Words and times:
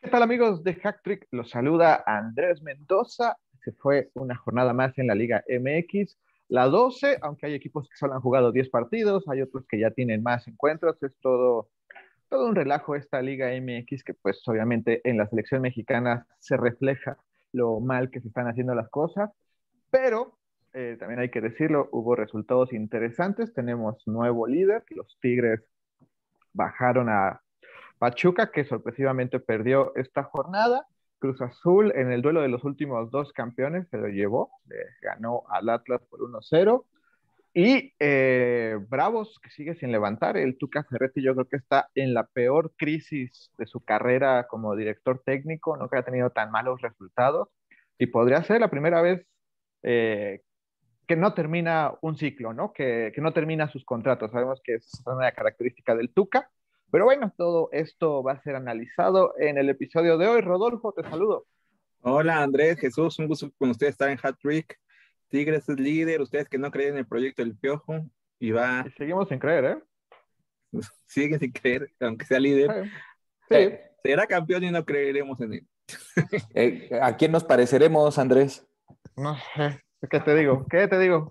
¿Qué 0.00 0.10
tal 0.10 0.22
amigos 0.22 0.62
de 0.62 0.74
Hacktrick? 0.74 1.26
Los 1.30 1.48
saluda 1.48 2.04
Andrés 2.04 2.60
Mendoza. 2.60 3.38
Se 3.64 3.72
fue 3.72 4.10
una 4.12 4.36
jornada 4.36 4.74
más 4.74 4.98
en 4.98 5.06
la 5.06 5.14
Liga 5.14 5.42
MX. 5.48 6.18
La 6.48 6.66
12, 6.66 7.20
aunque 7.22 7.46
hay 7.46 7.54
equipos 7.54 7.88
que 7.88 7.96
solo 7.96 8.12
han 8.12 8.20
jugado 8.20 8.52
10 8.52 8.68
partidos, 8.68 9.26
hay 9.28 9.40
otros 9.40 9.64
que 9.66 9.78
ya 9.78 9.92
tienen 9.92 10.22
más 10.22 10.46
encuentros. 10.46 11.02
Es 11.02 11.16
todo, 11.22 11.70
todo 12.28 12.46
un 12.46 12.54
relajo 12.54 12.96
esta 12.96 13.22
Liga 13.22 13.48
MX 13.58 14.04
que 14.04 14.12
pues 14.12 14.46
obviamente 14.46 15.00
en 15.08 15.16
la 15.16 15.26
selección 15.28 15.62
mexicana 15.62 16.26
se 16.38 16.58
refleja 16.58 17.16
lo 17.52 17.80
mal 17.80 18.10
que 18.10 18.20
se 18.20 18.28
están 18.28 18.46
haciendo 18.46 18.74
las 18.74 18.90
cosas. 18.90 19.30
Pero 19.88 20.36
eh, 20.74 20.98
también 21.00 21.20
hay 21.20 21.30
que 21.30 21.40
decirlo, 21.40 21.88
hubo 21.92 22.14
resultados 22.14 22.74
interesantes. 22.74 23.54
Tenemos 23.54 24.06
nuevo 24.06 24.46
líder, 24.46 24.84
los 24.90 25.18
Tigres 25.18 25.62
bajaron 26.52 27.08
a 27.08 27.40
Pachuca, 27.98 28.50
que 28.50 28.64
sorpresivamente 28.64 29.40
perdió 29.40 29.94
esta 29.96 30.24
jornada. 30.24 30.86
Cruz 31.18 31.40
Azul 31.40 31.92
en 31.94 32.10
el 32.10 32.20
duelo 32.20 32.42
de 32.42 32.48
los 32.48 32.64
últimos 32.64 33.10
dos 33.12 33.32
campeones 33.32 33.86
se 33.90 33.96
lo 33.96 34.08
llevó, 34.08 34.50
le 34.66 34.76
ganó 35.00 35.44
al 35.48 35.68
Atlas 35.68 36.02
por 36.10 36.20
1-0. 36.20 36.84
Y 37.54 37.92
eh, 38.00 38.78
Bravos, 38.88 39.38
que 39.40 39.50
sigue 39.50 39.74
sin 39.74 39.92
levantar, 39.92 40.36
el 40.36 40.56
Tuca 40.56 40.84
Ferretti 40.84 41.22
yo 41.22 41.34
creo 41.34 41.48
que 41.48 41.56
está 41.56 41.90
en 41.94 42.14
la 42.14 42.26
peor 42.26 42.72
crisis 42.76 43.52
de 43.58 43.66
su 43.66 43.80
carrera 43.80 44.46
como 44.48 44.74
director 44.74 45.22
técnico, 45.24 45.76
no 45.76 45.88
que 45.88 45.96
haya 45.96 46.04
tenido 46.04 46.30
tan 46.30 46.50
malos 46.50 46.80
resultados 46.80 47.48
y 47.98 48.06
podría 48.06 48.42
ser 48.42 48.60
la 48.60 48.70
primera 48.70 49.00
vez 49.02 49.24
eh, 49.82 50.40
que 51.12 51.20
no 51.20 51.34
termina 51.34 51.92
un 52.00 52.16
ciclo, 52.16 52.54
¿no? 52.54 52.72
Que, 52.72 53.12
que, 53.14 53.20
no 53.20 53.32
termina 53.32 53.68
sus 53.68 53.84
contratos. 53.84 54.30
Sabemos 54.30 54.62
que 54.64 54.76
es 54.76 55.02
una 55.04 55.30
característica 55.32 55.94
del 55.94 56.10
Tuca 56.10 56.50
pero 56.92 57.06
bueno, 57.06 57.32
todo 57.38 57.70
esto 57.72 58.22
va 58.22 58.32
a 58.32 58.42
ser 58.42 58.54
analizado 58.54 59.32
en 59.38 59.56
el 59.56 59.70
episodio 59.70 60.18
de 60.18 60.28
hoy. 60.28 60.42
Rodolfo, 60.42 60.92
te 60.92 61.02
saludo. 61.02 61.46
Hola 62.02 62.42
Andrés, 62.42 62.78
Jesús, 62.78 63.18
un 63.18 63.28
gusto 63.28 63.50
con 63.56 63.70
ustedes 63.70 63.92
estar 63.92 64.10
en 64.10 64.18
Hat 64.22 64.36
Trick. 64.42 64.78
Tigres 65.28 65.66
es 65.70 65.80
líder, 65.80 66.20
ustedes 66.20 66.50
que 66.50 66.58
no 66.58 66.70
creen 66.70 66.90
en 66.90 66.98
el 66.98 67.06
proyecto 67.06 67.42
del 67.42 67.56
Piojo, 67.56 68.04
y 68.38 68.50
va... 68.50 68.84
seguimos 68.98 69.26
sin 69.30 69.38
creer, 69.38 69.64
¿eh? 69.64 70.80
Siguen 71.06 71.40
sin 71.40 71.52
creer, 71.52 71.90
aunque 71.98 72.26
sea 72.26 72.38
líder. 72.38 72.84
Sí. 73.48 73.54
Eh, 73.54 73.80
será 74.02 74.26
campeón 74.26 74.64
y 74.64 74.70
no 74.70 74.84
creeremos 74.84 75.40
en 75.40 75.54
él. 75.54 75.66
Eh, 76.54 76.90
¿A 77.00 77.16
quién 77.16 77.32
nos 77.32 77.44
pareceremos, 77.44 78.18
Andrés? 78.18 78.66
No 79.16 79.34
sé, 79.54 79.80
¿qué 80.10 80.20
te 80.20 80.34
digo? 80.34 80.66
¿Qué 80.68 80.88
te 80.88 80.98
digo? 80.98 81.30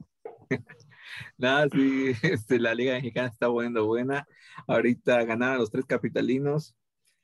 Nada, 1.37 1.67
sí, 1.71 2.13
este, 2.23 2.59
la 2.59 2.73
Liga 2.73 2.93
Mexicana 2.93 3.27
está 3.27 3.47
buena, 3.47 3.81
buena. 3.81 4.27
Ahorita 4.67 5.23
ganaron 5.23 5.57
los 5.57 5.71
tres 5.71 5.85
capitalinos. 5.85 6.75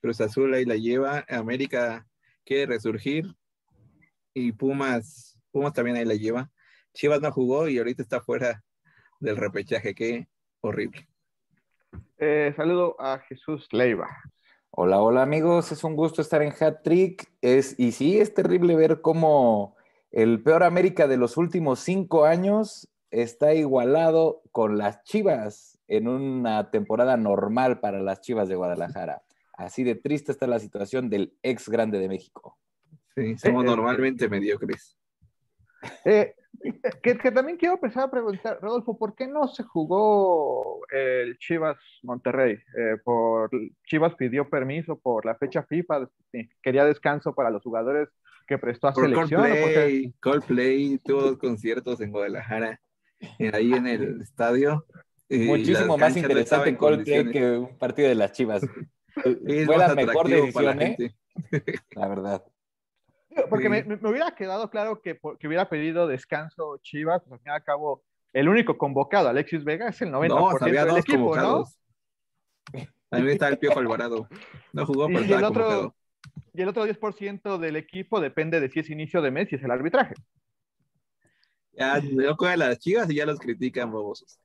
Cruz 0.01 0.21
Azul 0.21 0.53
ahí 0.53 0.65
la 0.65 0.75
lleva. 0.75 1.25
América 1.29 2.05
quiere 2.45 2.67
resurgir. 2.67 3.35
Y 4.33 4.51
Pumas, 4.51 5.39
Pumas 5.51 5.73
también 5.73 5.97
ahí 5.97 6.05
la 6.05 6.15
lleva. 6.15 6.51
Chivas 6.93 7.21
no 7.21 7.31
jugó 7.31 7.67
y 7.67 7.77
ahorita 7.77 8.01
está 8.01 8.21
fuera 8.21 8.63
del 9.19 9.37
repechaje. 9.37 9.95
Qué 9.95 10.27
horrible. 10.61 11.07
Eh, 12.17 12.53
saludo 12.55 12.99
a 12.99 13.19
Jesús 13.19 13.67
Leiva. 13.71 14.09
Hola, 14.69 15.01
hola 15.01 15.23
amigos, 15.23 15.71
es 15.71 15.83
un 15.83 15.95
gusto 15.95 16.21
estar 16.21 16.41
en 16.41 16.53
Hat 16.59 16.83
Trick. 16.83 17.31
Es, 17.41 17.79
y 17.79 17.93
sí, 17.93 18.19
es 18.19 18.33
terrible 18.33 18.75
ver 18.75 19.01
cómo 19.01 19.76
el 20.17 20.41
peor 20.41 20.63
América 20.63 21.07
de 21.07 21.15
los 21.15 21.37
últimos 21.37 21.79
cinco 21.79 22.25
años 22.25 22.89
está 23.11 23.53
igualado 23.53 24.41
con 24.51 24.79
las 24.79 25.03
Chivas 25.03 25.77
en 25.87 26.07
una 26.07 26.71
temporada 26.71 27.17
normal 27.17 27.79
para 27.79 28.01
las 28.01 28.21
Chivas 28.21 28.49
de 28.49 28.55
Guadalajara. 28.55 29.21
Así 29.53 29.83
de 29.83 29.93
triste 29.93 30.31
está 30.31 30.47
la 30.47 30.57
situación 30.57 31.11
del 31.11 31.37
ex 31.43 31.69
grande 31.69 31.99
de 31.99 32.07
México. 32.09 32.57
Sí, 33.13 33.37
somos 33.37 33.63
eh, 33.63 33.67
eh, 33.67 33.69
normalmente 33.69 34.27
mediocres. 34.27 34.97
Eh, 36.03 36.33
que, 37.01 37.31
también 37.31 37.57
quiero 37.57 37.75
empezar 37.75 38.03
a 38.03 38.11
preguntar, 38.11 38.59
Rodolfo, 38.61 38.97
¿por 38.97 39.15
qué 39.15 39.27
no 39.27 39.47
se 39.47 39.63
jugó 39.63 40.81
el 40.89 41.37
Chivas 41.37 41.77
Monterrey? 42.03 42.57
por, 43.03 43.49
Chivas 43.85 44.15
pidió 44.15 44.49
permiso 44.49 44.99
por 44.99 45.25
la 45.25 45.35
fecha 45.35 45.63
FIFA, 45.63 46.09
quería 46.61 46.85
descanso 46.85 47.33
para 47.33 47.49
los 47.49 47.63
jugadores 47.63 48.09
que 48.47 48.57
prestó 48.57 48.87
a 48.87 48.93
selección. 48.93 49.41
Coldplay, 49.41 50.13
Coldplay 50.19 50.97
tuvo 50.99 51.21
dos 51.21 51.37
conciertos 51.37 52.01
en 52.01 52.11
Guadalajara 52.11 52.79
ahí 53.53 53.73
en 53.73 53.87
el 53.87 54.21
estadio. 54.21 54.85
Muchísimo 55.29 55.97
más 55.97 56.15
interesante 56.15 56.77
Coldplay 56.77 57.29
que 57.31 57.57
un 57.57 57.77
partido 57.77 58.07
de 58.09 58.15
las 58.15 58.31
Chivas. 58.31 58.61
Fue 59.23 59.77
la 59.77 59.95
mejor 59.95 60.27
decisión, 60.27 60.81
¿eh? 60.81 60.97
La 61.95 62.07
verdad. 62.07 62.43
Porque 63.49 63.69
me, 63.69 63.83
hubiera 64.09 64.31
quedado 64.35 64.69
claro 64.69 65.01
que, 65.01 65.19
que 65.39 65.47
hubiera 65.47 65.69
pedido 65.69 66.07
descanso 66.07 66.77
Chivas, 66.81 67.21
pues 67.21 67.33
al 67.33 67.39
fin 67.39 67.51
y 67.51 67.55
al 67.55 67.63
cabo, 67.63 68.03
el 68.33 68.49
único 68.49 68.77
convocado, 68.77 69.29
Alexis 69.29 69.63
Vega, 69.63 69.89
es 69.89 70.01
el 70.01 70.11
90% 70.11 70.29
no, 70.29 70.49
había 70.49 70.85
del 70.85 70.95
dos 70.95 70.99
equipo, 70.99 71.17
convocados. 71.17 71.79
¿no? 72.73 72.81
También 73.09 73.33
está 73.33 73.47
el 73.47 73.57
Piojo 73.57 73.79
Alvarado. 73.79 74.27
No 74.73 74.85
jugó, 74.85 75.07
pero 75.07 75.21
y 75.21 75.31
el 75.31 75.43
otro, 75.43 75.95
Y 76.53 76.61
el 76.61 76.67
otro 76.67 76.85
10% 76.85 77.57
del 77.57 77.77
equipo 77.77 78.19
depende 78.19 78.59
de 78.59 78.69
si 78.69 78.79
es 78.79 78.89
inicio 78.89 79.21
de 79.21 79.31
mes 79.31 79.51
y 79.51 79.55
es 79.55 79.63
el 79.63 79.71
arbitraje. 79.71 80.15
Ya 81.71 82.01
no 82.01 82.35
juegan 82.35 82.59
las 82.59 82.79
chivas 82.79 83.09
y 83.09 83.15
ya 83.15 83.25
los 83.25 83.39
critican, 83.39 83.91
bobosos. 83.91 84.39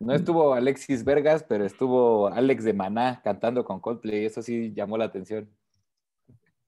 No 0.00 0.14
estuvo 0.14 0.54
Alexis 0.54 1.04
Vergas, 1.04 1.44
pero 1.44 1.64
estuvo 1.64 2.28
Alex 2.28 2.64
de 2.64 2.72
Maná 2.72 3.20
cantando 3.22 3.64
con 3.64 3.80
Coldplay. 3.80 4.24
Eso 4.24 4.42
sí 4.42 4.72
llamó 4.72 4.96
la 4.96 5.06
atención. 5.06 5.50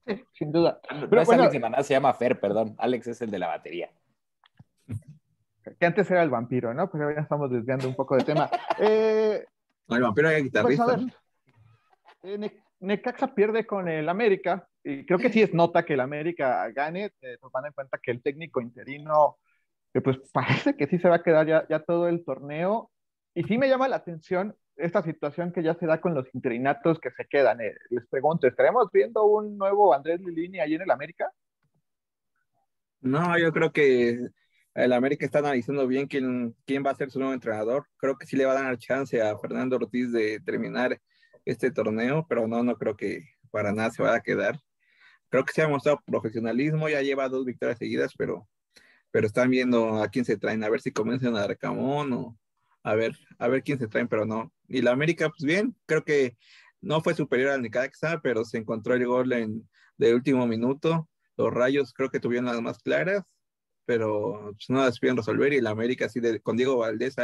Sí, 0.07 0.25
sin 0.33 0.53
duda. 0.53 0.81
Pero 1.09 1.23
es 1.23 1.31
Alex 1.31 1.53
de 1.53 1.61
Maná, 1.61 1.83
se 1.83 1.95
llama 1.95 2.13
Fer, 2.15 2.41
perdón. 2.41 2.75
Alex 2.79 3.07
es 3.09 3.23
el 3.23 3.31
de 3.31 3.39
la 3.39 3.49
batería. 3.49 3.91
Que 5.79 5.87
antes 5.87 6.11
era 6.11 6.23
el 6.23 6.31
vampiro, 6.31 6.75
¿no? 6.75 6.91
Pero 6.91 7.13
ya 7.15 7.21
estamos 7.21 7.51
desviando 7.51 7.87
un 7.89 7.95
poco 7.95 8.17
de 8.17 8.25
tema. 8.25 8.51
Eh, 8.79 9.45
no, 9.89 9.97
el 9.97 10.03
vampiro 10.03 10.31
era 10.31 10.39
guitarrista. 10.39 10.85
Pues 10.85 11.07
eh, 12.23 12.63
Necaxa 12.81 13.35
pierde 13.35 13.67
con 13.67 13.89
el 13.89 14.09
América. 14.09 14.67
Y 14.83 15.05
creo 15.05 15.19
que 15.19 15.31
sí 15.31 15.43
es 15.43 15.53
nota 15.53 15.85
que 15.85 15.95
el 15.95 16.01
América 16.01 16.67
gane, 16.71 17.13
eh, 17.21 17.37
tomando 17.41 17.69
en 17.69 17.75
cuenta 17.75 17.99
que 17.99 18.11
el 18.11 18.23
técnico 18.23 18.61
interino 18.61 19.37
que 19.93 20.01
pues 20.01 20.19
parece 20.33 20.77
que 20.77 20.87
sí 20.87 20.99
se 20.99 21.09
va 21.09 21.17
a 21.17 21.23
quedar 21.23 21.47
ya, 21.47 21.67
ya 21.69 21.81
todo 21.81 22.09
el 22.09 22.25
torneo. 22.25 22.91
Y 23.35 23.45
sí 23.45 23.59
me 23.59 23.69
llama 23.69 23.89
la 23.89 23.97
atención 23.97 24.57
esta 24.77 25.03
situación 25.03 25.53
que 25.53 25.63
ya 25.63 25.75
se 25.75 25.87
da 25.87 26.01
con 26.01 26.15
los 26.15 26.27
interinatos 26.35 26.99
que 27.01 27.11
se 27.11 27.27
quedan. 27.27 27.61
Eh, 27.61 27.75
les 27.91 28.07
pregunto, 28.07 28.47
¿estaremos 28.47 28.91
viendo 28.93 29.25
un 29.25 29.57
nuevo 29.59 29.95
Andrés 29.95 30.21
Lilini 30.21 30.61
allí 30.61 30.75
en 30.75 30.83
el 30.83 30.91
América? 30.91 31.31
No, 33.01 33.39
yo 33.39 33.53
creo 33.53 33.73
que 33.73 34.29
el 34.75 34.93
América 34.93 35.25
está 35.25 35.41
analizando 35.41 35.87
bien 35.87 36.07
quién, 36.07 36.55
quién 36.67 36.85
va 36.85 36.91
a 36.91 36.95
ser 36.95 37.11
su 37.11 37.19
nuevo 37.19 37.35
entrenador. 37.35 37.87
Creo 37.97 38.17
que 38.17 38.27
sí 38.27 38.37
le 38.37 38.47
va 38.47 38.53
a 38.53 38.63
dar 38.63 38.79
chance 38.79 39.21
a 39.21 39.39
Fernando 39.39 39.77
Ortiz 39.77 40.13
de 40.13 40.41
terminar 40.41 41.01
este 41.45 41.71
torneo, 41.71 42.27
pero 42.29 42.47
no, 42.47 42.63
no 42.63 42.77
creo 42.77 42.97
que 42.97 43.25
para 43.51 43.73
nada 43.73 43.91
se 43.91 44.03
vaya 44.03 44.17
a 44.17 44.23
quedar. 44.23 44.59
Creo 45.29 45.45
que 45.45 45.53
se 45.53 45.63
ha 45.63 45.69
mostrado 45.69 46.01
profesionalismo, 46.07 46.89
ya 46.89 47.03
lleva 47.03 47.29
dos 47.29 47.45
victorias 47.45 47.79
seguidas, 47.79 48.15
pero 48.17 48.49
pero 49.11 49.27
están 49.27 49.51
viendo 49.51 50.03
a 50.03 50.09
quién 50.09 50.25
se 50.25 50.37
traen, 50.37 50.65
a 50.65 50.69
ver 50.69 50.81
si 50.81 50.93
comienzan 50.93 51.37
a 51.37 51.45
Arcamón 51.45 52.13
o 52.13 52.39
a 52.83 52.95
ver, 52.95 53.17
a 53.39 53.49
ver 53.49 53.63
quién 53.63 53.79
se 53.79 53.89
traen, 53.89 54.09
pero 54.09 54.25
no. 54.25 54.53
Y 54.69 54.83
la 54.83 54.93
América, 54.93 55.29
pues 55.29 55.43
bien, 55.45 55.75
creo 55.87 56.05
que 56.05 56.37
no 56.81 57.01
fue 57.01 57.15
superior 57.15 57.51
al 57.51 57.63
Necaxa, 57.63 58.21
pero 58.23 58.45
se 58.45 58.59
encontró 58.59 58.95
el 58.95 59.07
gol 59.07 59.33
en, 59.33 59.69
de 59.97 60.15
último 60.15 60.47
minuto. 60.47 61.09
Los 61.37 61.53
rayos 61.53 61.93
creo 61.93 62.11
que 62.11 62.21
tuvieron 62.21 62.47
las 62.47 62.61
más 62.61 62.79
claras, 62.79 63.25
pero 63.85 64.53
pues, 64.53 64.71
no 64.71 64.83
las 64.83 64.99
pudieron 64.99 65.19
resolver. 65.19 65.53
Y 65.53 65.61
la 65.61 65.71
América, 65.71 66.07
así 66.07 66.21
de, 66.21 66.41
con 66.41 66.57
Diego 66.57 66.79
Valdés, 66.79 67.17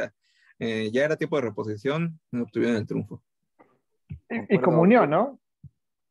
eh, 0.59 0.91
ya 0.93 1.05
era 1.05 1.17
tiempo 1.17 1.37
de 1.37 1.43
reposición, 1.43 2.21
no 2.31 2.44
obtuvieron 2.44 2.77
el 2.77 2.87
triunfo. 2.87 3.23
Y, 4.28 4.59
comunión, 4.59 5.11
¿no? 5.11 5.41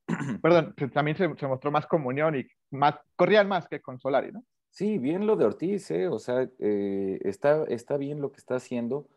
Perdón, 0.42 0.76
también 0.94 1.18
se, 1.18 1.34
se, 1.36 1.48
mostró 1.48 1.72
más 1.72 1.88
comunión 1.88 2.36
y 2.36 2.46
más, 2.72 2.96
corrían 3.16 3.48
más 3.48 3.68
que 3.68 3.82
con 3.82 4.00
Solari, 4.00 4.32
¿no? 4.32 4.44
Sí, 4.70 4.98
bien 4.98 5.26
lo 5.26 5.38
de 5.38 5.46
Ortiz, 5.46 5.90
¿eh? 5.92 6.10
o 6.10 6.20
sea, 6.20 6.50
eh, 6.60 7.20
está, 7.22 7.64
está 7.70 7.96
bien 7.96 8.20
lo 8.20 8.34
que 8.34 8.40
está 8.40 8.56
haciendo 8.56 9.08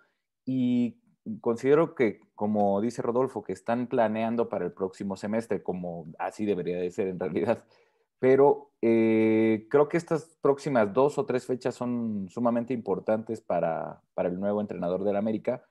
y 0.50 0.96
considero 1.42 1.94
que, 1.94 2.20
como 2.34 2.80
dice 2.80 3.02
Rodolfo, 3.02 3.42
que 3.42 3.52
están 3.52 3.86
planeando 3.86 4.48
para 4.48 4.64
el 4.64 4.72
próximo 4.72 5.14
semestre, 5.14 5.62
como 5.62 6.06
así 6.18 6.46
debería 6.46 6.78
de 6.78 6.90
ser 6.90 7.08
en 7.08 7.20
realidad, 7.20 7.64
pero 8.18 8.70
eh, 8.80 9.66
creo 9.68 9.90
que 9.90 9.98
estas 9.98 10.38
próximas 10.40 10.90
dos 10.94 11.18
o 11.18 11.26
tres 11.26 11.44
fechas 11.44 11.74
son 11.74 12.30
sumamente 12.30 12.72
importantes 12.72 13.42
para, 13.42 14.00
para 14.14 14.30
el 14.30 14.40
nuevo 14.40 14.62
entrenador 14.62 15.04
del 15.04 15.16
América, 15.16 15.62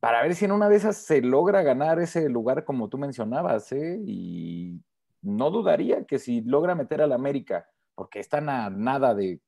para 0.00 0.20
ver 0.20 0.34
si 0.34 0.46
en 0.46 0.52
una 0.52 0.68
de 0.68 0.74
esas 0.74 0.96
se 0.96 1.22
logra 1.22 1.62
ganar 1.62 2.00
ese 2.00 2.28
lugar 2.28 2.64
como 2.64 2.88
tú 2.88 2.98
mencionabas, 2.98 3.70
¿eh? 3.70 4.00
y 4.04 4.82
no 5.20 5.52
dudaría 5.52 6.06
que 6.06 6.18
si 6.18 6.40
logra 6.40 6.74
meter 6.74 7.02
al 7.02 7.12
América 7.12 7.68
porque 7.94 8.18
están 8.18 8.48
a 8.48 8.68
nada 8.68 9.14
de 9.14 9.40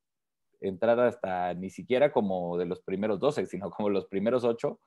entrar 0.69 0.99
hasta 1.00 1.55
ni 1.55 1.70
siquiera 1.70 2.12
como 2.12 2.58
de 2.58 2.66
los 2.66 2.81
primeros 2.81 3.20
12, 3.20 3.46
sino 3.46 3.70
como 3.70 3.90
los 3.90 4.06
primeros 4.06 4.44
8. 4.44 4.78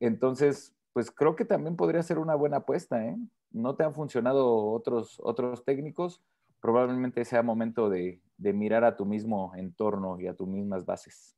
Entonces, 0.00 0.74
pues 0.92 1.10
creo 1.10 1.36
que 1.36 1.44
también 1.44 1.76
podría 1.76 2.02
ser 2.02 2.18
una 2.18 2.34
buena 2.34 2.58
apuesta, 2.58 3.04
¿eh? 3.04 3.16
No 3.50 3.76
te 3.76 3.84
han 3.84 3.94
funcionado 3.94 4.66
otros, 4.70 5.20
otros 5.22 5.64
técnicos, 5.64 6.22
probablemente 6.60 7.24
sea 7.24 7.42
momento 7.42 7.90
de, 7.90 8.20
mirar 8.38 8.84
a 8.84 8.96
tu 8.96 9.04
mismo 9.04 9.52
entorno 9.56 10.18
y 10.20 10.26
a 10.26 10.34
tus 10.34 10.48
mismas 10.48 10.84
bases. 10.84 11.36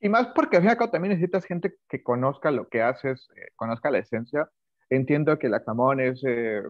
Y 0.00 0.08
más 0.08 0.28
porque 0.28 0.56
acá 0.56 0.90
también 0.90 1.14
necesitas 1.14 1.44
gente 1.44 1.76
que 1.88 2.02
conozca 2.02 2.50
lo 2.50 2.68
que 2.68 2.82
haces, 2.82 3.30
eh, 3.36 3.48
conozca 3.56 3.90
la 3.90 3.98
esencia. 3.98 4.50
Entiendo 4.90 5.38
que 5.38 5.48
la 5.48 5.64
Camón 5.64 6.00
es 6.00 6.22
eh, 6.26 6.62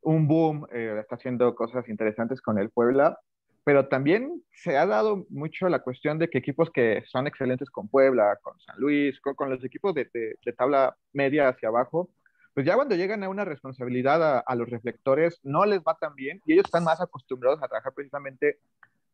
un 0.00 0.28
boom, 0.28 0.66
eh, 0.72 0.98
está 1.00 1.16
haciendo 1.16 1.54
cosas 1.54 1.88
interesantes 1.88 2.40
con 2.40 2.58
el 2.58 2.70
Puebla, 2.70 3.18
pero 3.64 3.88
también 3.88 4.42
se 4.52 4.76
ha 4.76 4.86
dado 4.86 5.24
mucho 5.28 5.68
la 5.68 5.80
cuestión 5.80 6.18
de 6.18 6.28
que 6.28 6.38
equipos 6.38 6.70
que 6.70 7.04
son 7.06 7.26
excelentes 7.26 7.70
con 7.70 7.88
Puebla, 7.88 8.38
con 8.42 8.58
San 8.60 8.76
Luis, 8.78 9.20
con, 9.20 9.50
los 9.50 9.64
equipos 9.64 9.94
de, 9.94 10.08
tabla 10.56 10.96
media 11.12 11.48
hacia 11.48 11.68
abajo, 11.68 12.10
pues 12.54 12.66
ya 12.66 12.74
cuando 12.74 12.96
llegan 12.96 13.22
a 13.22 13.28
una 13.28 13.44
responsabilidad 13.44 14.42
a, 14.44 14.54
los 14.56 14.68
reflectores 14.68 15.40
no 15.42 15.64
les 15.64 15.80
va 15.80 15.96
tan 15.96 16.14
bien 16.14 16.40
y 16.44 16.54
ellos 16.54 16.66
están 16.66 16.84
más 16.84 17.00
acostumbrados 17.00 17.62
a 17.62 17.68
trabajar 17.68 17.92
precisamente 17.94 18.58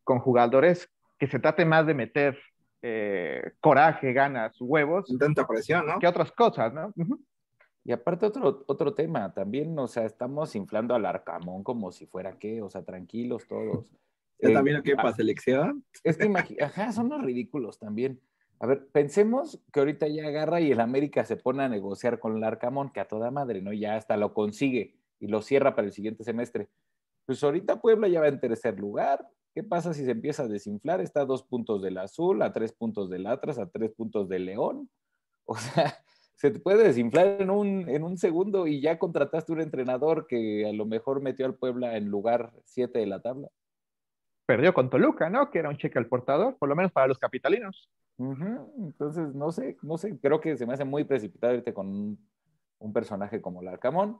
con 0.03 0.19
jugadores 0.19 0.89
que 1.17 1.27
se 1.27 1.39
trate 1.39 1.63
más 1.65 1.85
de 1.85 1.93
meter 1.93 2.37
eh, 2.81 3.51
coraje, 3.59 4.13
ganas, 4.13 4.55
huevos. 4.59 5.05
Tanta 5.19 5.45
presión, 5.45 5.85
¿no? 5.85 5.99
Que 5.99 6.07
otras 6.07 6.31
cosas, 6.31 6.73
¿no? 6.73 6.93
Y 7.83 7.91
aparte 7.91 8.25
otro, 8.25 8.63
otro 8.67 8.93
tema, 8.93 9.33
también, 9.33 9.77
o 9.77 9.87
sea, 9.87 10.05
estamos 10.05 10.55
inflando 10.55 10.95
al 10.95 11.05
Arcamón 11.05 11.63
como 11.63 11.91
si 11.91 12.05
fuera 12.05 12.37
qué, 12.37 12.61
o 12.61 12.69
sea, 12.69 12.83
tranquilos 12.83 13.47
todos. 13.47 13.91
¿Ya 14.41 14.53
también 14.53 14.77
lo 14.77 14.83
que 14.83 14.95
para 14.95 15.13
selección? 15.13 15.83
Es 16.03 16.17
que 16.17 16.31
ajá, 16.61 16.91
son 16.91 17.09
los 17.09 17.21
ridículos 17.21 17.77
también. 17.77 18.21
A 18.59 18.67
ver, 18.67 18.87
pensemos 18.91 19.61
que 19.71 19.79
ahorita 19.79 20.07
ya 20.07 20.27
agarra 20.27 20.61
y 20.61 20.71
el 20.71 20.79
América 20.79 21.25
se 21.25 21.37
pone 21.37 21.63
a 21.63 21.69
negociar 21.69 22.19
con 22.19 22.37
el 22.37 22.43
Arcamón, 22.43 22.91
que 22.91 22.99
a 22.99 23.07
toda 23.07 23.31
madre, 23.31 23.61
¿no? 23.61 23.73
Ya 23.73 23.95
hasta 23.95 24.17
lo 24.17 24.33
consigue 24.33 24.95
y 25.19 25.27
lo 25.27 25.41
cierra 25.41 25.75
para 25.75 25.87
el 25.87 25.93
siguiente 25.93 26.23
semestre. 26.23 26.69
Pues 27.25 27.43
ahorita 27.43 27.81
Puebla 27.81 28.07
ya 28.07 28.21
va 28.21 28.27
en 28.27 28.39
tercer 28.39 28.79
lugar. 28.79 29.27
¿Qué 29.53 29.63
pasa 29.63 29.93
si 29.93 30.05
se 30.05 30.11
empieza 30.11 30.43
a 30.43 30.47
desinflar? 30.47 31.01
Está 31.01 31.21
a 31.21 31.25
dos 31.25 31.43
puntos 31.43 31.81
del 31.81 31.97
Azul, 31.97 32.41
a 32.41 32.53
tres 32.53 32.73
puntos 32.73 33.09
del 33.09 33.27
Atlas, 33.27 33.59
a 33.59 33.69
tres 33.69 33.91
puntos 33.91 34.27
del 34.29 34.45
León. 34.45 34.89
O 35.45 35.55
sea, 35.55 35.97
se 36.35 36.51
te 36.51 36.59
puede 36.59 36.83
desinflar 36.83 37.41
en 37.41 37.49
un, 37.49 37.89
en 37.89 38.03
un 38.03 38.17
segundo 38.17 38.67
y 38.67 38.81
ya 38.81 38.99
contrataste 38.99 39.51
un 39.51 39.61
entrenador 39.61 40.27
que 40.27 40.65
a 40.67 40.73
lo 40.73 40.85
mejor 40.85 41.21
metió 41.21 41.45
al 41.45 41.55
Puebla 41.55 41.97
en 41.97 42.05
lugar 42.05 42.53
siete 42.65 42.99
de 42.99 43.07
la 43.07 43.21
tabla 43.21 43.49
perdió 44.49 44.73
con 44.73 44.89
Toluca, 44.89 45.29
¿no? 45.29 45.51
Que 45.51 45.59
era 45.59 45.69
un 45.69 45.77
cheque 45.77 45.99
al 45.99 46.07
portador, 46.07 46.57
por 46.57 46.67
lo 46.67 46.75
menos 46.75 46.91
para 46.91 47.05
los 47.05 47.19
capitalinos. 47.19 47.87
Entonces, 48.17 49.35
no 49.35 49.51
sé, 49.51 49.77
no 49.83 49.95
sé, 49.99 50.17
creo 50.19 50.41
que 50.41 50.57
se 50.57 50.65
me 50.65 50.73
hace 50.73 50.85
muy 50.85 51.03
precipitado 51.03 51.53
irte 51.53 51.71
con 51.71 52.17
un, 52.79 52.91
personaje 52.91 53.43
como 53.43 53.61
Larcamón. 53.61 54.17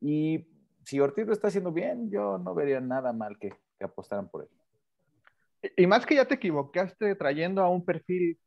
Y 0.00 0.46
si 0.82 0.98
Ortiz 0.98 1.26
lo 1.26 1.34
está 1.34 1.48
haciendo 1.48 1.72
bien, 1.72 2.10
yo 2.10 2.38
no 2.38 2.54
vería 2.54 2.80
nada 2.80 3.12
mal 3.12 3.38
que, 3.38 3.50
que 3.78 3.84
apostaran 3.84 4.30
por 4.30 4.44
él. 4.44 5.70
Y, 5.76 5.86
más 5.86 6.06
que 6.06 6.14
ya 6.14 6.24
te 6.24 6.36
equivocaste 6.36 7.14
trayendo 7.14 7.60
a 7.60 7.68
un 7.68 7.84
perfil 7.84 8.38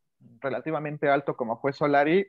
relativamente 0.42 1.10
alto 1.10 1.38
como 1.38 1.62
fue 1.62 1.74
Solari 1.74 2.26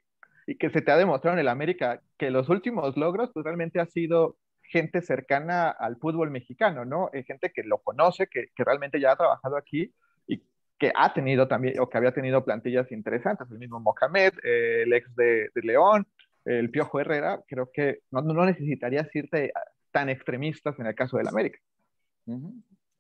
y 0.47 0.59
que 0.59 0.69
se 0.69 0.83
te 0.83 0.93
ha 0.93 0.99
demostrado 0.99 1.39
en 1.39 1.41
el 1.41 1.49
América 1.49 2.03
que 2.19 2.31
los 2.31 2.51
últimos 2.51 2.99
logros 2.99 3.31
pues 3.33 3.45
realmente 3.45 3.81
ha 3.81 3.87
sido 3.87 4.37
gente 4.71 5.03
cercana 5.03 5.71
al 5.71 5.97
fútbol 5.97 6.31
mexicano, 6.31 6.85
¿no? 6.85 7.11
Eh, 7.13 7.25
gente 7.25 7.51
que 7.53 7.65
lo 7.65 7.79
conoce, 7.79 8.29
que, 8.29 8.51
realmente 8.57 9.01
ya 9.01 9.13
ha 9.13 9.17
trabajado 9.17 9.57
aquí 9.57 9.93
y 10.27 10.43
que 10.79 10.93
ha 10.95 11.13
tenido 11.13 11.49
también, 11.49 11.79
o 11.81 11.89
que 11.89 11.99
había 11.99 12.15
tenido 12.15 12.45
plantillas 12.45 12.91
interesantes, 12.93 13.51
el 13.51 13.59
mismo 13.59 13.81
Mohamed, 13.81 14.33
eh, 14.45 14.83
el 14.85 14.93
ex 14.93 15.15
de, 15.17 15.51
León, 15.57 16.07
el 16.45 16.71
Piojo 16.71 17.01
Herrera, 17.01 17.43
creo 17.49 17.71
que 17.73 18.01
no, 18.11 18.23
no 18.23 18.47
necesitarías 18.47 19.15
irte 19.15 19.53
tan 19.91 20.09
extremistas 20.09 20.79
en 20.79 20.87
el 20.87 20.95
caso 20.95 21.17
del 21.17 21.29
América. 21.29 21.59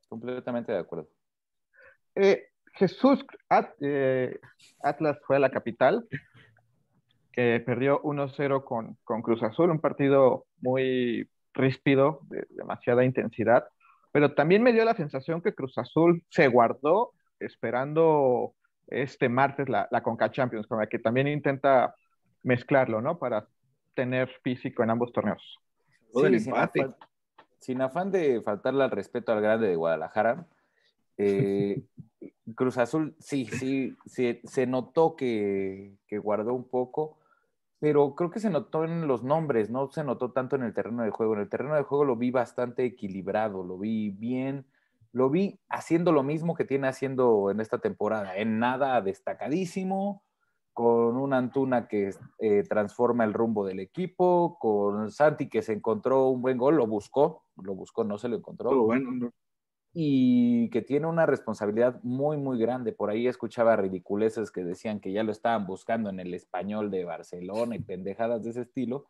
Completamente 0.08 0.72
de 0.72 0.78
acuerdo. 0.78 1.08
Eh, 2.16 2.48
Jesús 2.74 3.24
Atlas 3.48 5.18
fue 5.24 5.36
a 5.36 5.40
la 5.40 5.50
capital, 5.50 6.06
que 7.32 7.62
perdió 7.64 8.02
1-0 8.02 8.64
con, 8.64 8.96
con 9.04 9.22
Cruz 9.22 9.42
Azul, 9.44 9.70
un 9.70 9.80
partido 9.80 10.46
muy 10.60 11.28
ríspido, 11.54 12.20
de 12.24 12.46
demasiada 12.50 13.04
intensidad, 13.04 13.66
pero 14.12 14.34
también 14.34 14.62
me 14.62 14.72
dio 14.72 14.84
la 14.84 14.94
sensación 14.94 15.40
que 15.40 15.54
Cruz 15.54 15.78
Azul 15.78 16.24
se 16.28 16.48
guardó 16.48 17.12
esperando 17.38 18.54
este 18.88 19.28
martes 19.28 19.68
la, 19.68 19.88
la 19.90 20.02
Conca 20.02 20.30
Champions, 20.30 20.66
con 20.66 20.78
la 20.78 20.88
que 20.88 20.98
también 20.98 21.28
intenta 21.28 21.94
mezclarlo, 22.42 23.00
¿no? 23.00 23.18
Para 23.18 23.46
tener 23.94 24.28
físico 24.42 24.82
en 24.82 24.90
ambos 24.90 25.12
torneos. 25.12 25.60
sin, 27.58 27.80
afán, 27.82 28.10
de 28.10 28.40
faltarle 28.42 28.84
al 28.84 28.90
respeto 28.90 29.32
al 29.32 29.42
grande 29.42 29.68
de 29.68 29.76
Guadalajara, 29.76 30.46
eh, 31.18 31.82
Cruz 32.56 32.78
Azul 32.78 33.14
sí, 33.20 33.46
sí, 33.46 33.96
sí, 34.06 34.40
se 34.42 34.66
notó 34.66 35.14
que, 35.14 35.94
que 36.08 36.18
guardó 36.18 36.54
un 36.54 36.68
poco 36.68 37.19
pero 37.80 38.14
creo 38.14 38.30
que 38.30 38.40
se 38.40 38.50
notó 38.50 38.84
en 38.84 39.08
los 39.08 39.24
nombres, 39.24 39.70
no 39.70 39.90
se 39.90 40.04
notó 40.04 40.32
tanto 40.32 40.54
en 40.54 40.62
el 40.62 40.74
terreno 40.74 41.02
de 41.02 41.10
juego. 41.10 41.34
En 41.34 41.40
el 41.40 41.48
terreno 41.48 41.74
de 41.74 41.82
juego 41.82 42.04
lo 42.04 42.14
vi 42.14 42.30
bastante 42.30 42.84
equilibrado, 42.84 43.64
lo 43.64 43.78
vi 43.78 44.10
bien, 44.10 44.66
lo 45.12 45.30
vi 45.30 45.58
haciendo 45.70 46.12
lo 46.12 46.22
mismo 46.22 46.54
que 46.54 46.66
tiene 46.66 46.88
haciendo 46.88 47.50
en 47.50 47.58
esta 47.58 47.78
temporada, 47.78 48.36
en 48.36 48.58
nada 48.58 49.00
destacadísimo, 49.00 50.22
con 50.74 51.16
una 51.16 51.38
Antuna 51.38 51.88
que 51.88 52.10
eh, 52.38 52.62
transforma 52.68 53.24
el 53.24 53.32
rumbo 53.32 53.64
del 53.64 53.80
equipo, 53.80 54.58
con 54.60 55.10
Santi 55.10 55.48
que 55.48 55.62
se 55.62 55.72
encontró 55.72 56.28
un 56.28 56.42
buen 56.42 56.58
gol, 56.58 56.76
lo 56.76 56.86
buscó, 56.86 57.44
lo 57.56 57.74
buscó, 57.74 58.04
no 58.04 58.18
se 58.18 58.28
lo 58.28 58.36
encontró. 58.36 58.84
bueno, 58.84 59.32
y 59.92 60.70
que 60.70 60.82
tiene 60.82 61.06
una 61.06 61.26
responsabilidad 61.26 62.00
muy, 62.02 62.36
muy 62.36 62.58
grande. 62.58 62.92
Por 62.92 63.10
ahí 63.10 63.26
escuchaba 63.26 63.76
ridiculeces 63.76 64.50
que 64.50 64.62
decían 64.62 65.00
que 65.00 65.12
ya 65.12 65.24
lo 65.24 65.32
estaban 65.32 65.66
buscando 65.66 66.10
en 66.10 66.20
el 66.20 66.32
español 66.34 66.90
de 66.90 67.04
Barcelona 67.04 67.76
y 67.76 67.78
pendejadas 67.80 68.42
de 68.42 68.50
ese 68.50 68.62
estilo. 68.62 69.06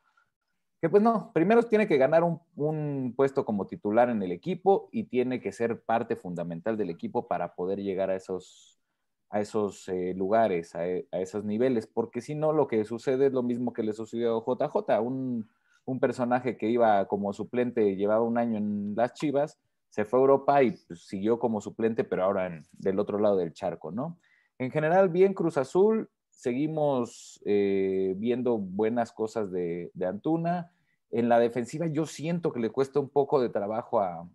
Que 0.81 0.89
pues 0.89 1.03
no, 1.03 1.33
primero 1.35 1.63
tiene 1.65 1.87
que 1.87 1.99
ganar 1.99 2.23
un, 2.25 3.13
puesto 3.15 3.45
como 3.45 3.67
titular 3.67 4.09
en 4.09 4.23
el 4.23 4.33
equipo 4.33 4.89
y 4.93 5.05
tiene 5.05 5.41
que 5.41 5.53
ser 5.53 5.83
parte 5.83 6.17
fundamental 6.17 6.79
del 6.79 6.89
equipo 6.89 7.29
para 7.29 7.55
poder 7.55 7.81
llegar 7.81 8.09
a 8.09 8.17
esos, 8.17 8.81
a 9.29 9.41
esos 9.41 9.87
eh, 9.91 10.15
lugares, 10.17 10.75
a, 10.75 10.87
esos 10.87 11.45
niveles, 11.45 11.87
porque 11.87 12.23
si 12.23 12.35
no, 12.35 12.55
lo 12.55 12.67
que 12.67 12.87
sucede 12.87 13.27
es 13.27 13.33
lo 13.35 13.43
mismo 13.43 13.75
que 13.75 13.83
le 13.83 13.93
sucedió 13.93 14.39
a 14.39 14.41
JJ, 14.43 15.01
un, 15.03 15.51
un 15.85 16.01
personaje 16.01 16.57
que 16.57 16.71
iba 16.71 17.07
como 17.09 17.35
suplente, 17.35 17.97
llevaba 17.97 18.23
un 18.23 18.39
año 18.39 18.57
en 18.57 18.95
las 18.97 19.13
Chivas 19.13 19.59
se 19.91 20.05
fue 20.05 20.19
a 20.19 20.23
Europa 20.23 20.63
y 20.63 20.71
pues, 20.71 21.07
siguió 21.07 21.39
como 21.39 21.61
suplente, 21.61 22.05
pero 22.05 22.25
ahora 22.25 22.63
del 22.73 22.99
otro 22.99 23.19
lado 23.19 23.37
del 23.37 23.53
charco, 23.53 23.91
¿no? 23.91 24.19
En 24.59 24.71
general, 24.71 25.09
bien 25.09 25.35
Cruz 25.35 25.57
Azul, 25.57 26.09
seguimos 26.31 27.41
eh, 27.45 28.15
viendo 28.17 28.59
buenas 28.59 29.13
cosas 29.13 29.51
de, 29.51 29.91
Antuna. 30.07 30.73
En 31.11 31.29
la 31.29 31.39
defensiva 31.39 31.87
yo 31.87 32.07
siento 32.07 32.53
que 32.53 32.61
le 32.61 32.71
cuesta 32.71 33.01
un 33.01 33.09
poco 33.09 33.41
de 33.41 33.49
trabajo 33.49 34.01
a, 34.01 34.29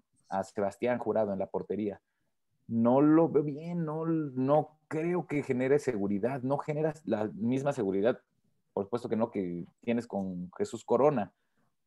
Sebastián 0.43 1.00
Jurado 1.00 1.31
en 1.31 1.39
la 1.39 1.47
portería. 1.47 2.01
No 2.67 3.00
lo 3.00 3.29
veo 3.29 3.43
bien, 3.43 3.85
no, 3.85 4.05
no 4.05 4.77
creo 4.89 5.27
que 5.27 5.43
genere 5.43 5.79
seguridad, 5.79 6.41
no 6.41 6.57
genera 6.57 6.93
la 7.05 7.29
misma 7.35 7.71
seguridad, 7.71 8.19
por 8.74 8.83
supuesto 8.83 9.07
que 9.07 9.15
no, 9.15 9.31
que 9.31 9.65
tienes 9.81 10.07
con 10.07 10.51
Jesús 10.57 10.83
Corona 10.83 11.31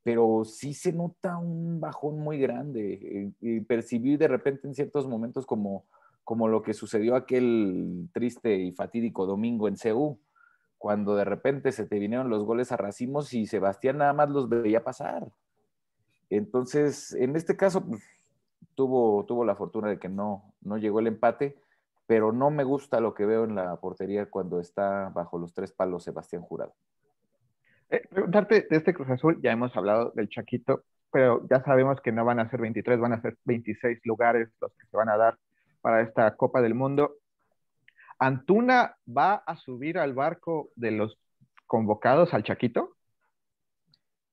pero 0.02 0.44
sí 0.44 0.74
se 0.74 0.92
nota 0.92 1.38
un 1.38 1.80
bajón 1.80 2.18
muy 2.18 2.38
grande 2.38 2.92
eh, 3.02 3.32
y 3.40 3.60
percibí 3.60 4.16
de 4.16 4.28
repente 4.28 4.66
en 4.66 4.74
ciertos 4.74 5.06
momentos 5.06 5.44
como, 5.46 5.84
como 6.24 6.48
lo 6.48 6.62
que 6.62 6.74
sucedió 6.74 7.14
aquel 7.16 8.08
triste 8.12 8.56
y 8.56 8.72
fatídico 8.72 9.26
domingo 9.26 9.68
en 9.68 9.76
Ceú, 9.76 10.18
cuando 10.78 11.16
de 11.16 11.24
repente 11.24 11.72
se 11.72 11.86
te 11.86 11.98
vinieron 11.98 12.30
los 12.30 12.44
goles 12.44 12.70
a 12.72 12.76
racimos 12.76 13.34
y 13.34 13.46
Sebastián 13.46 13.98
nada 13.98 14.12
más 14.12 14.30
los 14.30 14.48
veía 14.48 14.84
pasar. 14.84 15.28
Entonces, 16.30 17.12
en 17.14 17.36
este 17.36 17.56
caso, 17.56 17.84
pues, 17.84 18.02
tuvo, 18.74 19.24
tuvo 19.24 19.44
la 19.44 19.56
fortuna 19.56 19.88
de 19.88 19.98
que 19.98 20.08
no, 20.08 20.54
no 20.60 20.78
llegó 20.78 21.00
el 21.00 21.08
empate, 21.08 21.58
pero 22.06 22.32
no 22.32 22.50
me 22.50 22.64
gusta 22.64 23.00
lo 23.00 23.12
que 23.12 23.26
veo 23.26 23.44
en 23.44 23.56
la 23.56 23.76
portería 23.76 24.30
cuando 24.30 24.60
está 24.60 25.10
bajo 25.10 25.38
los 25.38 25.52
tres 25.52 25.72
palos 25.72 26.04
Sebastián 26.04 26.42
Jurado. 26.42 26.74
Eh, 27.90 28.02
preguntarte 28.10 28.66
de 28.68 28.76
este 28.76 28.92
Cruz 28.92 29.08
Azul, 29.08 29.40
ya 29.42 29.52
hemos 29.52 29.74
hablado 29.76 30.12
del 30.14 30.28
Chaquito, 30.28 30.84
pero 31.10 31.46
ya 31.48 31.62
sabemos 31.62 32.00
que 32.00 32.12
no 32.12 32.24
van 32.24 32.38
a 32.38 32.50
ser 32.50 32.60
23, 32.60 33.00
van 33.00 33.14
a 33.14 33.22
ser 33.22 33.38
26 33.44 34.00
lugares 34.04 34.48
los 34.60 34.72
que 34.74 34.86
se 34.86 34.96
van 34.96 35.08
a 35.08 35.16
dar 35.16 35.38
para 35.80 36.02
esta 36.02 36.36
Copa 36.36 36.60
del 36.60 36.74
Mundo. 36.74 37.16
¿Antuna 38.18 38.96
va 39.06 39.34
a 39.34 39.56
subir 39.56 39.98
al 39.98 40.12
barco 40.12 40.70
de 40.76 40.90
los 40.90 41.18
convocados 41.66 42.34
al 42.34 42.42
Chaquito? 42.42 42.96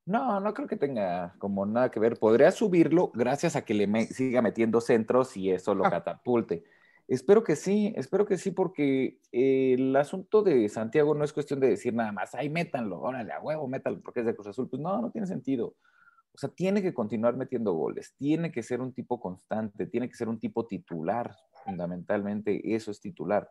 No, 0.04 0.38
no 0.40 0.54
creo 0.54 0.68
que 0.68 0.76
tenga 0.76 1.34
como 1.38 1.64
nada 1.66 1.90
que 1.90 1.98
ver. 1.98 2.18
Podría 2.18 2.50
subirlo 2.50 3.10
gracias 3.14 3.56
a 3.56 3.64
que 3.64 3.74
le 3.74 4.06
siga 4.06 4.42
metiendo 4.42 4.80
centros 4.80 5.36
y 5.36 5.50
eso 5.50 5.74
lo 5.74 5.86
ah. 5.86 5.90
catapulte. 5.90 6.64
Espero 7.08 7.44
que 7.44 7.54
sí, 7.54 7.92
espero 7.96 8.26
que 8.26 8.36
sí, 8.36 8.50
porque 8.50 9.20
el 9.30 9.94
asunto 9.94 10.42
de 10.42 10.68
Santiago 10.68 11.14
no 11.14 11.24
es 11.24 11.32
cuestión 11.32 11.60
de 11.60 11.68
decir 11.68 11.94
nada 11.94 12.10
más, 12.10 12.34
ay, 12.34 12.50
métanlo, 12.50 13.00
órale, 13.00 13.32
a 13.32 13.40
huevo, 13.40 13.68
métanlo, 13.68 14.00
porque 14.00 14.20
es 14.20 14.26
de 14.26 14.34
Cruz 14.34 14.48
Azul. 14.48 14.68
Pues 14.68 14.82
no, 14.82 15.00
no 15.00 15.10
tiene 15.12 15.26
sentido. 15.28 15.76
O 16.32 16.38
sea, 16.38 16.50
tiene 16.50 16.82
que 16.82 16.92
continuar 16.92 17.36
metiendo 17.36 17.72
goles, 17.72 18.14
tiene 18.18 18.50
que 18.50 18.62
ser 18.62 18.80
un 18.80 18.92
tipo 18.92 19.20
constante, 19.20 19.86
tiene 19.86 20.08
que 20.08 20.16
ser 20.16 20.28
un 20.28 20.40
tipo 20.40 20.66
titular, 20.66 21.34
fundamentalmente, 21.64 22.74
eso 22.74 22.90
es 22.90 23.00
titular. 23.00 23.48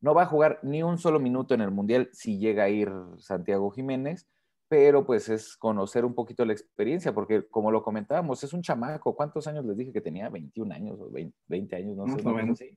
No 0.00 0.12
va 0.12 0.22
a 0.22 0.26
jugar 0.26 0.58
ni 0.62 0.82
un 0.82 0.98
solo 0.98 1.20
minuto 1.20 1.54
en 1.54 1.62
el 1.62 1.70
Mundial 1.70 2.10
si 2.12 2.38
llega 2.38 2.64
a 2.64 2.68
ir 2.68 2.92
Santiago 3.18 3.70
Jiménez, 3.70 4.28
pero 4.68 5.06
pues 5.06 5.28
es 5.28 5.56
conocer 5.56 6.04
un 6.04 6.14
poquito 6.14 6.44
la 6.44 6.52
experiencia, 6.52 7.14
porque 7.14 7.46
como 7.48 7.70
lo 7.70 7.82
comentábamos, 7.82 8.42
es 8.42 8.52
un 8.52 8.62
chamaco. 8.62 9.14
¿Cuántos 9.14 9.46
años 9.46 9.64
les 9.64 9.76
dije 9.76 9.92
que 9.92 10.00
tenía? 10.00 10.28
21 10.28 10.74
años 10.74 11.00
o 11.00 11.08
20, 11.10 11.76
años, 11.76 11.96
no 11.96 12.06
sé. 12.06 12.22
No 12.22 12.56
sé 12.56 12.76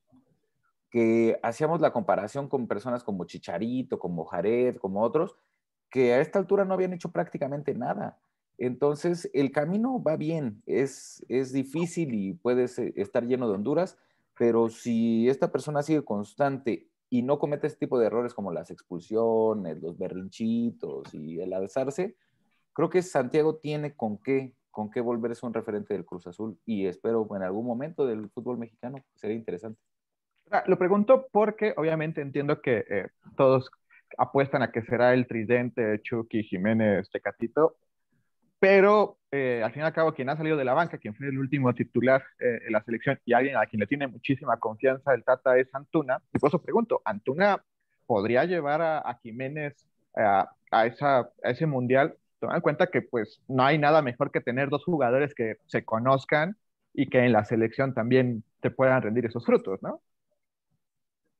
que 0.89 1.39
hacíamos 1.43 1.81
la 1.81 1.93
comparación 1.93 2.48
con 2.48 2.67
personas 2.67 3.03
como 3.03 3.25
Chicharito, 3.25 4.00
como 4.00 4.25
Jared, 4.25 4.77
como 4.77 5.01
otros, 5.01 5.36
que 5.89 6.13
a 6.13 6.22
esta 6.22 6.39
altura 6.39 6.65
no 6.65 6.74
habían 6.74 6.93
hecho 6.93 7.12
prácticamente 7.12 7.74
nada. 7.74 8.19
Entonces, 8.58 9.29
el 9.34 9.51
camino 9.51 10.01
va 10.03 10.17
bien, 10.17 10.62
es, 10.65 11.25
es 11.29 11.53
difícil 11.53 12.13
y 12.13 12.34
puede 12.34 12.65
estar 12.65 13.25
lleno 13.25 13.48
de 13.48 13.55
Honduras, 13.55 13.98
pero 14.38 14.69
si 14.69 15.29
esta 15.29 15.51
persona 15.51 15.81
sigue 15.81 16.03
constante 16.03 16.88
y 17.10 17.22
no 17.22 17.39
comete 17.39 17.67
este 17.67 17.79
tipo 17.79 17.98
de 18.00 18.08
errores 18.08 18.34
como 18.34 18.51
las 18.51 18.69
expulsiones, 18.69 19.81
los 19.81 19.98
berrinchitos 19.98 21.13
y 21.13 21.39
el 21.39 21.53
alzarse, 21.53 22.15
creo 22.74 22.89
que 22.89 23.01
Santiago 23.01 23.55
tiene 23.55 23.96
con 23.96 24.17
qué, 24.17 24.53
con 24.72 24.91
qué 24.91 25.01
volverse 25.01 25.46
un 25.46 25.53
referente 25.53 25.93
del 25.93 26.05
Cruz 26.05 26.27
Azul 26.27 26.60
y 26.65 26.86
espero 26.86 27.27
en 27.36 27.43
algún 27.43 27.65
momento 27.65 28.05
del 28.05 28.29
fútbol 28.29 28.58
mexicano, 28.58 28.98
sería 29.15 29.38
interesante. 29.38 29.79
Ah, 30.51 30.63
lo 30.65 30.77
pregunto 30.79 31.27
porque 31.32 31.74
obviamente 31.77 32.22
entiendo 32.22 32.62
que 32.62 32.84
eh, 32.89 33.08
todos 33.38 33.70
apuestan 34.18 34.63
a 34.63 34.72
que 34.72 34.82
será 34.82 35.13
el 35.13 35.27
tridente 35.27 36.01
Chucky 36.01 36.44
Jiménez 36.44 37.10
Tecatito, 37.12 37.77
pero 38.60 39.20
eh, 39.32 39.62
al 39.63 39.72
fin 39.72 39.84
y 39.84 39.86
al 39.86 39.94
cabo 39.94 40.13
quien 40.13 40.29
ha 40.29 40.38
salido 40.38 40.58
de 40.58 40.65
la 40.65 40.74
banca, 40.74 40.98
quien 40.98 41.13
fue 41.13 41.27
el 41.27 41.38
último 41.38 41.74
titular 41.75 42.24
eh, 42.39 42.62
en 42.65 42.74
la 42.74 42.84
selección 42.84 43.20
y 43.25 43.34
alguien 43.34 43.58
a 43.58 43.68
quien 43.68 43.79
le 43.79 43.88
tiene 43.88 44.08
muchísima 44.08 44.58
confianza 44.58 45.13
el 45.13 45.24
Tata 45.24 45.56
es 45.58 45.74
Antuna. 45.75 46.20
Y 46.34 46.39
por 46.39 46.48
eso 46.50 46.62
pregunto, 46.62 47.01
¿Antuna 47.06 47.63
podría 48.08 48.46
llevar 48.46 48.82
a, 48.82 49.20
Jiménez 49.22 49.86
a, 50.15 50.86
esa, 50.88 51.20
a 51.20 51.50
ese 51.50 51.68
mundial? 51.68 52.18
Toma 52.39 52.56
en 52.56 52.62
cuenta 52.62 52.88
que 52.88 53.03
pues 53.03 53.39
no 53.48 53.63
hay 53.63 53.77
nada 53.77 54.01
mejor 54.01 54.32
que 54.32 54.41
tener 54.41 54.70
dos 54.70 54.84
jugadores 54.84 55.36
que 55.36 55.58
se 55.68 55.86
conozcan 55.86 56.58
y 56.94 57.08
que 57.08 57.20
en 57.20 57.34
la 57.34 57.46
selección 57.46 57.94
también 57.94 58.44
te 58.62 58.72
puedan 58.72 59.01
rendir 59.03 59.25
esos 59.25 59.46
frutos, 59.46 59.82
¿no? 59.84 60.01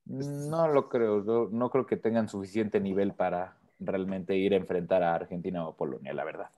No 0.10 0.68
lo 0.68 0.90
creo, 0.90 1.50
no, 1.52 1.70
creo 1.70 1.86
que 1.86 1.96
tengan 1.96 2.28
suficiente 2.28 2.80
nivel 2.80 3.14
para 3.14 3.56
realmente 3.80 4.36
ir 4.36 4.54
a 4.54 4.58
enfrentar 4.58 5.04
a 5.04 5.14
Argentina 5.14 5.68
o 5.68 5.76
Polonia, 5.76 6.14
la 6.14 6.24
verdad. 6.24 6.50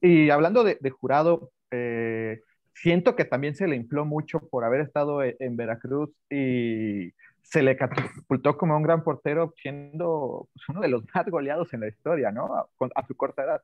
Y, 0.00 0.30
hablando 0.30 0.64
de, 0.64 0.90
jurado, 0.90 1.50
eh, 1.70 2.40
siento 2.72 3.14
que 3.16 3.26
también 3.26 3.54
se 3.54 3.68
le 3.68 3.76
infló 3.76 4.06
mucho 4.06 4.40
por 4.40 4.64
haber 4.64 4.80
estado 4.80 5.22
e, 5.22 5.36
en, 5.40 5.56
Veracruz 5.56 6.08
y 6.30 7.12
se 7.42 7.62
le 7.62 7.76
catapultó 7.76 8.56
como 8.56 8.74
un 8.78 8.82
gran 8.82 9.04
portero, 9.04 9.52
siendo 9.60 10.48
pues, 10.54 10.68
uno 10.70 10.80
de 10.80 10.88
los 10.88 11.04
más 11.14 11.26
goleados 11.26 11.74
en 11.74 11.80
la 11.80 11.88
historia, 11.88 12.32
¿no? 12.32 12.54
A, 12.54 13.06
su 13.06 13.14
corta 13.14 13.44
edad. 13.44 13.62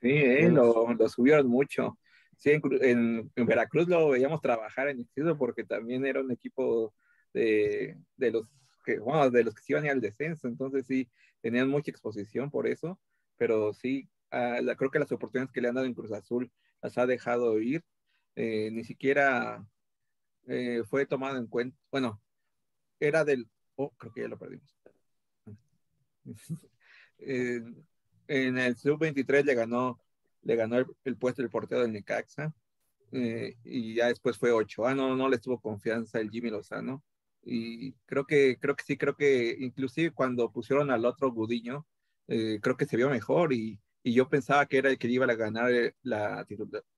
Sí, 0.00 0.10
eh, 0.10 0.48
lo, 0.48 0.92
lo, 0.92 1.08
subieron 1.08 1.46
mucho. 1.46 1.96
Sí, 2.36 2.50
en, 2.50 3.30
en, 3.36 3.46
Veracruz 3.46 3.86
lo 3.86 4.08
veíamos 4.08 4.40
trabajar 4.40 4.88
en 4.88 4.98
instituto 4.98 5.38
porque 5.38 5.62
también 5.62 6.04
era 6.04 6.20
un 6.20 6.32
equipo 6.32 6.92
de, 7.32 7.96
de 8.16 8.30
los 8.30 8.46
que, 8.84 8.98
bueno, 8.98 9.30
de 9.30 9.44
los 9.44 9.54
que 9.54 9.62
se 9.62 9.72
iban 9.72 9.86
al 9.88 10.00
descenso, 10.00 10.48
entonces 10.48 10.86
sí, 10.86 11.10
tenían 11.40 11.68
mucha 11.68 11.90
exposición 11.90 12.50
por 12.50 12.66
eso, 12.66 13.00
pero 13.36 13.72
sí, 13.72 14.08
ah, 14.30 14.58
creo 14.76 14.90
que 14.90 14.98
las 14.98 15.12
oportunidades 15.12 15.52
que 15.52 15.60
le 15.60 15.68
han 15.68 15.74
dado 15.74 15.86
en 15.86 15.94
Cruz 15.94 16.12
Azul 16.12 16.50
las 16.82 16.98
ha 16.98 17.06
dejado 17.06 17.60
ir, 17.60 17.84
eh, 18.36 18.70
ni 18.72 18.84
siquiera 18.84 19.66
eh, 20.48 20.82
fue 20.88 21.06
tomado 21.06 21.38
en 21.38 21.46
cuenta, 21.46 21.76
bueno, 21.90 22.22
era 23.00 23.24
del, 23.24 23.48
oh, 23.76 23.90
creo 23.96 24.12
que 24.12 24.22
ya 24.22 24.28
lo 24.28 24.38
perdimos. 24.38 24.76
en 27.18 28.58
el 28.58 28.76
sub-23 28.76 29.44
le 29.44 29.54
ganó, 29.54 30.00
le 30.42 30.56
ganó 30.56 30.76
el, 31.04 31.16
puesto 31.16 31.42
del 31.42 31.50
portero 31.50 31.82
del 31.82 31.92
Necaxa, 31.92 32.54
eh, 33.12 33.56
y 33.64 33.94
ya 33.94 34.06
después 34.08 34.38
fue 34.38 34.52
ocho. 34.52 34.86
Ah, 34.86 34.94
no, 34.94 35.16
no 35.16 35.28
le 35.28 35.38
tuvo 35.38 35.60
confianza 35.60 36.18
el 36.20 36.30
Jimmy 36.30 36.50
Lozano 36.50 37.04
y 37.44 37.92
creo 38.06 38.24
que, 38.24 38.58
creo 38.58 38.76
que 38.76 38.84
sí, 38.84 38.96
creo 38.96 39.16
que 39.16 39.56
inclusive 39.58 40.12
cuando 40.12 40.50
pusieron 40.52 40.90
al 40.90 41.04
otro 41.04 41.32
Gudiño, 41.32 41.86
eh, 42.28 42.58
creo 42.62 42.76
que 42.76 42.86
se 42.86 42.96
vio 42.96 43.10
mejor 43.10 43.52
y, 43.52 43.80
y, 44.02 44.14
yo 44.14 44.28
pensaba 44.28 44.66
que 44.66 44.78
era 44.78 44.90
el 44.90 44.98
que 44.98 45.08
iba 45.08 45.26
a 45.26 45.34
ganar 45.34 45.72
eh, 45.72 45.94
la 46.02 46.46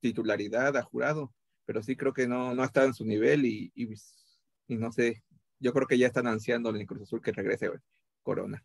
titularidad 0.00 0.76
a 0.76 0.82
jurado, 0.82 1.32
pero 1.64 1.82
sí 1.82 1.96
creo 1.96 2.12
que 2.12 2.28
no, 2.28 2.54
no 2.54 2.62
estado 2.62 2.86
en 2.86 2.94
su 2.94 3.06
nivel 3.06 3.46
y, 3.46 3.72
y, 3.74 4.76
no 4.76 4.92
sé, 4.92 5.22
yo 5.60 5.72
creo 5.72 5.86
que 5.86 5.98
ya 5.98 6.08
están 6.08 6.26
ansiando 6.26 6.70
en 6.70 6.76
el 6.76 6.86
Cruz 6.86 7.02
Azul 7.02 7.22
que 7.22 7.32
regrese 7.32 7.70
Corona. 8.22 8.64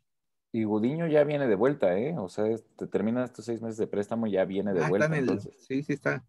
Y 0.51 0.63
Gudiño 0.63 1.07
ya 1.07 1.23
viene 1.23 1.47
de 1.47 1.55
vuelta, 1.55 1.97
¿eh? 1.97 2.15
O 2.17 2.27
sea, 2.27 2.45
te 2.75 2.87
terminan 2.87 3.23
estos 3.23 3.45
seis 3.45 3.61
meses 3.61 3.77
de 3.77 3.87
préstamo 3.87 4.25
y 4.27 4.31
ya 4.31 4.45
viene 4.45 4.73
de 4.73 4.83
ah, 4.83 4.89
vuelta. 4.89 5.39
sí, 5.59 5.83
sí 5.83 5.93
está. 5.93 6.25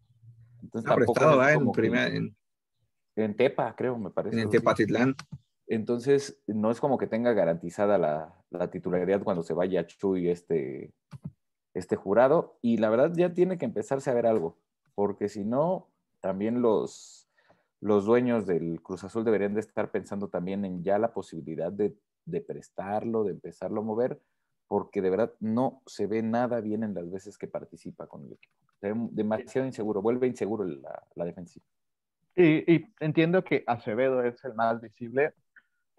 Entonces, 0.62 0.88
tampoco 0.88 1.42
en, 1.42 1.72
primera, 1.72 2.06
en, 2.06 2.36
en 3.16 3.34
Tepa, 3.34 3.74
creo, 3.74 3.98
me 3.98 4.10
parece. 4.10 4.40
En 4.40 4.50
Tepatitlán. 4.50 5.16
Entonces, 5.70 6.42
no 6.48 6.72
es 6.72 6.80
como 6.80 6.98
que 6.98 7.06
tenga 7.06 7.32
garantizada 7.32 7.96
la, 7.96 8.70
titularidad 8.72 9.22
cuando 9.22 9.44
se 9.44 9.54
vaya 9.54 9.86
Chuy 9.86 10.28
este, 10.28 10.92
este 11.74 11.94
jurado. 11.94 12.58
Y 12.60 12.78
la 12.78 12.90
verdad 12.90 13.12
ya 13.14 13.32
tiene 13.32 13.56
que 13.56 13.66
empezarse 13.66 14.10
a 14.10 14.14
ver 14.14 14.26
algo, 14.26 14.58
porque 14.96 15.28
si 15.28 15.44
no, 15.44 15.86
también 16.18 16.60
los, 16.60 17.28
los 17.80 18.04
dueños 18.04 18.46
del 18.46 18.82
Cruz 18.82 19.04
Azul 19.04 19.24
deberían 19.24 19.54
de 19.54 19.60
estar 19.60 19.92
pensando 19.92 20.26
también 20.26 20.64
en 20.64 20.82
ya 20.82 20.98
la 20.98 21.14
posibilidad 21.14 21.70
de, 21.70 21.94
prestarlo, 22.40 23.22
de 23.22 23.30
empezarlo 23.30 23.80
a 23.80 23.84
mover, 23.84 24.20
porque 24.66 25.00
de 25.00 25.10
verdad 25.10 25.32
no 25.38 25.82
se 25.86 26.08
ve 26.08 26.20
nada 26.20 26.60
bien 26.60 26.82
en 26.82 26.94
las 26.94 27.08
veces 27.08 27.38
que 27.38 27.46
participa 27.46 28.08
con 28.08 28.24
el 28.24 28.32
equipo. 28.32 28.56
Demasiado 29.12 29.68
inseguro, 29.68 30.02
vuelve 30.02 30.26
inseguro 30.26 30.64
la, 30.64 31.00
la 31.14 31.24
defensiva. 31.24 31.64
Y, 32.34 32.86
entiendo 32.98 33.44
que 33.44 33.62
Acevedo 33.68 34.24
es 34.24 34.44
el 34.44 34.54
más 34.54 34.80
visible, 34.80 35.32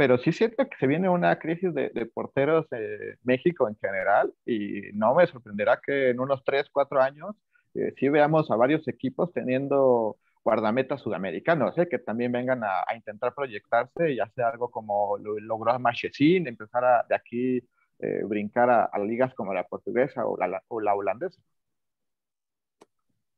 pero 0.01 0.17
sí 0.17 0.31
siento 0.31 0.67
que 0.67 0.77
se 0.79 0.87
viene 0.87 1.09
una 1.09 1.37
crisis 1.37 1.71
de, 1.75 1.91
porteros 2.11 2.65
en 2.71 3.19
México 3.21 3.67
en 3.67 3.75
general 3.77 4.33
y 4.47 4.89
no 4.95 5.13
me 5.13 5.27
sorprenderá 5.27 5.79
que 5.79 6.09
en 6.09 6.19
unos 6.19 6.43
3, 6.43 6.65
4 6.71 6.99
años 6.99 7.35
eh, 7.75 7.93
sí 7.99 8.09
veamos 8.09 8.49
a 8.49 8.55
varios 8.55 8.87
equipos 8.87 9.31
teniendo 9.31 10.17
guardametas 10.43 11.01
sudamericanos, 11.01 11.77
¿eh? 11.77 11.87
que 11.87 11.99
también 11.99 12.31
vengan 12.31 12.63
a, 12.63 12.83
intentar 12.95 13.35
proyectarse 13.35 14.11
y 14.11 14.19
hacer 14.19 14.45
algo 14.45 14.71
como 14.71 15.19
lo 15.19 15.39
logró 15.39 15.77
Marchesín, 15.77 16.47
empezar 16.47 16.83
a, 16.83 17.05
de 17.07 17.13
aquí 17.13 17.57
eh, 17.99 18.23
brincar 18.23 18.71
a, 18.71 18.89
ligas 19.05 19.35
como 19.35 19.53
la 19.53 19.65
portuguesa 19.65 20.25
o 20.25 20.35
la, 20.35 20.63
o 20.67 20.81
la 20.81 20.95
holandesa. 20.95 21.39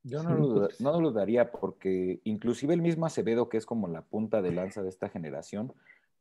Yo 0.02 0.22
no, 0.22 0.34
lo, 0.34 0.68
no 0.78 0.92
dudaría 0.98 1.50
porque 1.50 2.20
inclusive 2.24 2.72
el 2.72 2.80
mismo 2.80 3.04
Acevedo, 3.04 3.50
que 3.50 3.58
es 3.58 3.66
como 3.66 3.86
la 3.86 4.00
punta 4.00 4.40
de 4.40 4.52
lanza 4.52 4.82
de 4.82 4.88
esta 4.88 5.10
generación, 5.10 5.74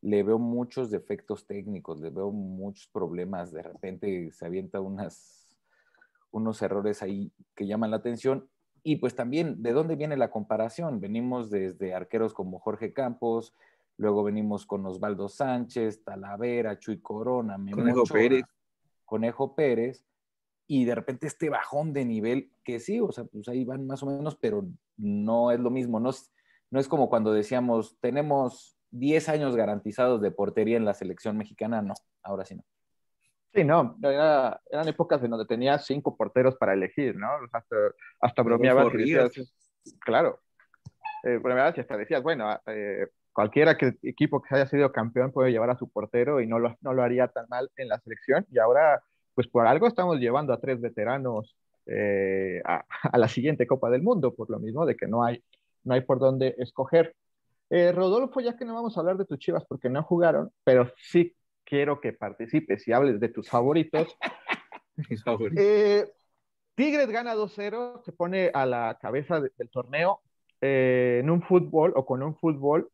le 0.04 0.22
veo 0.22 0.38
muchos 0.38 0.92
defectos 0.92 1.48
técnicos, 1.48 2.02
le 2.02 2.10
veo 2.10 2.30
muchos 2.30 2.88
problemas, 2.88 3.54
de 3.54 3.64
repente 3.64 4.32
se 4.32 4.46
avienta 4.46 4.82
unas, 4.82 5.56
unos 6.30 6.62
errores 6.62 7.02
ahí 7.02 7.32
que 7.56 7.66
llaman 7.66 7.92
la 7.92 7.98
atención. 7.98 8.50
Y 8.84 8.98
pues 8.98 9.16
también, 9.16 9.64
¿de 9.64 9.72
dónde 9.72 9.96
viene 9.96 10.18
la 10.18 10.30
comparación? 10.30 11.00
Venimos 11.00 11.50
desde 11.50 11.94
arqueros 11.94 12.34
como 12.34 12.60
Jorge 12.60 12.92
Campos, 12.92 13.56
luego 13.96 14.26
venimos 14.26 14.66
con 14.66 14.86
Osvaldo 14.86 15.30
Sánchez, 15.30 16.04
Talavera, 16.04 16.78
Chuy 16.78 17.00
Corona, 17.00 17.56
Conejo 17.56 18.04
Pérez. 18.04 18.44
Conejo 19.06 19.56
Pérez, 19.56 20.06
y 20.68 20.84
de 20.84 20.96
repente 20.96 21.28
este 21.28 21.50
bajón 21.50 21.94
de 21.94 22.04
nivel, 22.04 22.52
que 22.66 22.82
sí, 22.82 23.00
o 23.00 23.14
sea, 23.14 23.24
pues 23.24 23.48
ahí 23.48 23.64
van 23.64 23.88
más 23.88 24.04
o 24.04 24.08
menos, 24.08 24.36
pero 24.36 24.68
no 24.98 25.52
es 25.52 25.62
lo 25.62 25.70
mismo, 25.70 26.02
no 26.02 26.10
es, 26.10 26.30
no 26.72 26.80
es 26.82 26.90
como 26.90 27.10
cuando 27.10 27.32
decíamos, 27.32 27.98
tenemos 28.02 28.73
10 28.94 29.30
años 29.30 29.56
garantizados 29.56 30.22
de 30.22 30.32
portería 30.32 30.78
en 30.78 30.86
la 30.86 30.94
selección 30.94 31.38
mexicana, 31.38 31.82
no, 31.82 31.94
ahora 32.22 32.46
sí 32.46 32.56
no. 32.56 32.64
Sí, 33.54 33.64
no, 33.64 33.98
eran 34.02 34.88
épocas 34.88 35.24
en 35.24 35.30
donde 35.30 35.46
tenía 35.46 35.78
cinco 35.78 36.18
porteros 36.18 36.56
para 36.56 36.74
elegir, 36.74 37.16
¿no? 37.16 37.28
Hasta, 37.52 37.76
hasta 38.20 38.42
bromeabas 38.42 38.92
claro, 40.00 40.40
eh, 41.24 41.38
bromeabas 41.38 41.78
y 41.78 41.82
hasta 41.82 41.98
decías, 41.98 42.24
bueno, 42.24 42.60
eh, 42.66 43.08
cualquiera 43.32 43.78
que, 43.78 43.96
equipo 44.02 44.42
que 44.42 44.56
haya 44.56 44.68
sido 44.68 44.92
campeón 44.92 45.32
puede 45.32 45.52
llevar 45.52 45.70
a 45.70 45.78
su 45.78 45.88
portero 45.90 46.42
y 46.42 46.48
no 46.48 46.58
lo, 46.58 46.76
no 46.82 46.94
lo 46.94 47.04
haría 47.04 47.28
tan 47.28 47.46
mal 47.48 47.70
en 47.76 47.90
la 47.90 48.00
selección, 48.00 48.46
y 48.50 48.58
ahora 48.58 49.04
pues 49.36 49.48
por 49.48 49.68
algo 49.68 49.88
estamos 49.88 50.20
llevando 50.20 50.54
a 50.54 50.60
tres 50.60 50.80
veteranos 50.80 51.56
eh, 51.86 52.62
a, 52.66 52.86
la 53.18 53.28
siguiente 53.28 53.68
Copa 53.68 53.90
del 53.90 54.02
Mundo, 54.02 54.34
por 54.34 54.50
lo 54.50 54.60
mismo 54.60 54.86
de 54.86 54.96
que 54.96 55.08
no 55.08 55.24
hay, 55.24 55.44
no 55.84 55.94
hay 55.94 56.02
por 56.02 56.20
dónde 56.20 56.56
escoger. 56.58 57.16
Eh, 57.76 57.92
Rodolfo, 57.92 58.40
ya 58.40 58.56
que 58.56 58.66
no 58.66 58.76
vamos 58.76 58.96
a 58.96 59.00
hablar 59.00 59.18
de 59.18 59.26
tus 59.26 59.40
chivas 59.40 59.66
porque 59.68 59.90
no 59.90 60.04
jugaron, 60.04 60.52
pero 60.64 60.92
sí 60.96 61.36
quiero 61.64 62.00
que 62.00 62.14
participes 62.14 62.88
y 62.88 62.92
hables 62.94 63.20
de 63.20 63.30
tus 63.30 63.50
favoritos. 63.50 64.16
Mis 65.10 65.24
favoritos. 65.24 65.66
Eh, 65.66 66.06
Tigres 66.76 67.10
gana 67.10 67.34
2-0, 67.34 68.04
se 68.06 68.12
pone 68.12 68.52
a 68.54 68.68
la 68.68 69.00
cabeza 69.02 69.42
de- 69.42 69.50
del 69.58 69.72
torneo 69.72 70.22
eh, 70.62 71.22
en 71.24 71.32
un 71.32 71.42
fútbol 71.42 71.94
o 71.96 72.06
con 72.06 72.22
un 72.22 72.36
fútbol 72.36 72.92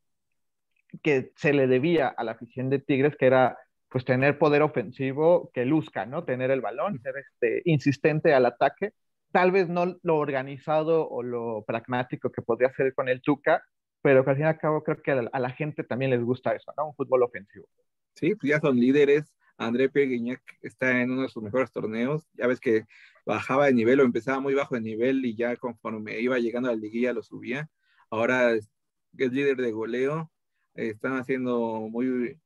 que 1.03 1.33
se 1.35 1.51
le 1.51 1.67
debía 1.67 2.07
a 2.07 2.23
la 2.23 2.31
afición 2.31 2.69
de 2.69 2.79
Tigres, 2.79 3.17
que 3.17 3.25
era 3.25 3.57
pues 3.89 4.05
tener 4.05 4.39
poder 4.39 4.61
ofensivo 4.61 5.51
que 5.53 5.65
luzca, 5.65 6.05
¿no? 6.05 6.23
Tener 6.23 6.51
el 6.51 6.61
balón, 6.61 7.01
ser 7.01 7.15
este, 7.17 7.63
insistente 7.65 8.33
al 8.33 8.45
ataque, 8.45 8.93
tal 9.33 9.51
vez 9.51 9.67
no 9.67 9.97
lo 10.03 10.15
organizado 10.15 11.05
o 11.09 11.21
lo 11.21 11.65
pragmático 11.65 12.31
que 12.31 12.41
podría 12.41 12.71
ser 12.71 12.93
con 12.93 13.09
el 13.09 13.21
Tuca, 13.21 13.61
pero 14.01 14.23
que 14.23 14.29
al 14.31 14.35
fin 14.37 14.45
y 14.45 14.47
al 14.49 14.57
cabo 14.57 14.83
creo 14.83 15.01
que 15.01 15.11
a 15.11 15.15
la, 15.21 15.29
a 15.33 15.39
la 15.39 15.51
gente 15.51 15.83
también 15.83 16.11
les 16.11 16.23
gusta 16.23 16.53
eso, 16.53 16.73
¿no? 16.77 16.87
Un 16.87 16.95
fútbol 16.95 17.23
ofensivo. 17.23 17.67
Sí, 18.13 18.35
pues 18.35 18.49
ya 18.49 18.59
son 18.59 18.77
líderes. 18.79 19.33
André 19.57 19.89
Pierre 19.89 20.09
Guignac 20.11 20.41
está 20.61 21.01
en 21.01 21.11
uno 21.11 21.23
de 21.23 21.29
sus 21.29 21.43
mejores 21.43 21.71
torneos. 21.71 22.27
Ya 22.33 22.47
ves 22.47 22.59
que 22.59 22.85
bajaba 23.25 23.65
de 23.67 23.73
nivel 23.73 23.99
o 23.99 24.03
empezaba 24.03 24.39
muy 24.39 24.53
bajo 24.53 24.75
de 24.75 24.81
nivel 24.81 25.25
y 25.25 25.35
ya 25.35 25.55
conforme 25.57 26.19
iba 26.19 26.39
llegando 26.39 26.69
a 26.69 26.73
la 26.73 26.77
liguilla 26.79 27.13
lo 27.13 27.23
subía. 27.23 27.69
Ahora 28.09 28.51
es, 28.53 28.69
líder 29.13 29.57
de 29.57 29.71
goleo. 29.71 30.31
Están 30.75 31.17
haciendo 31.17 31.87
muy, 31.89 32.39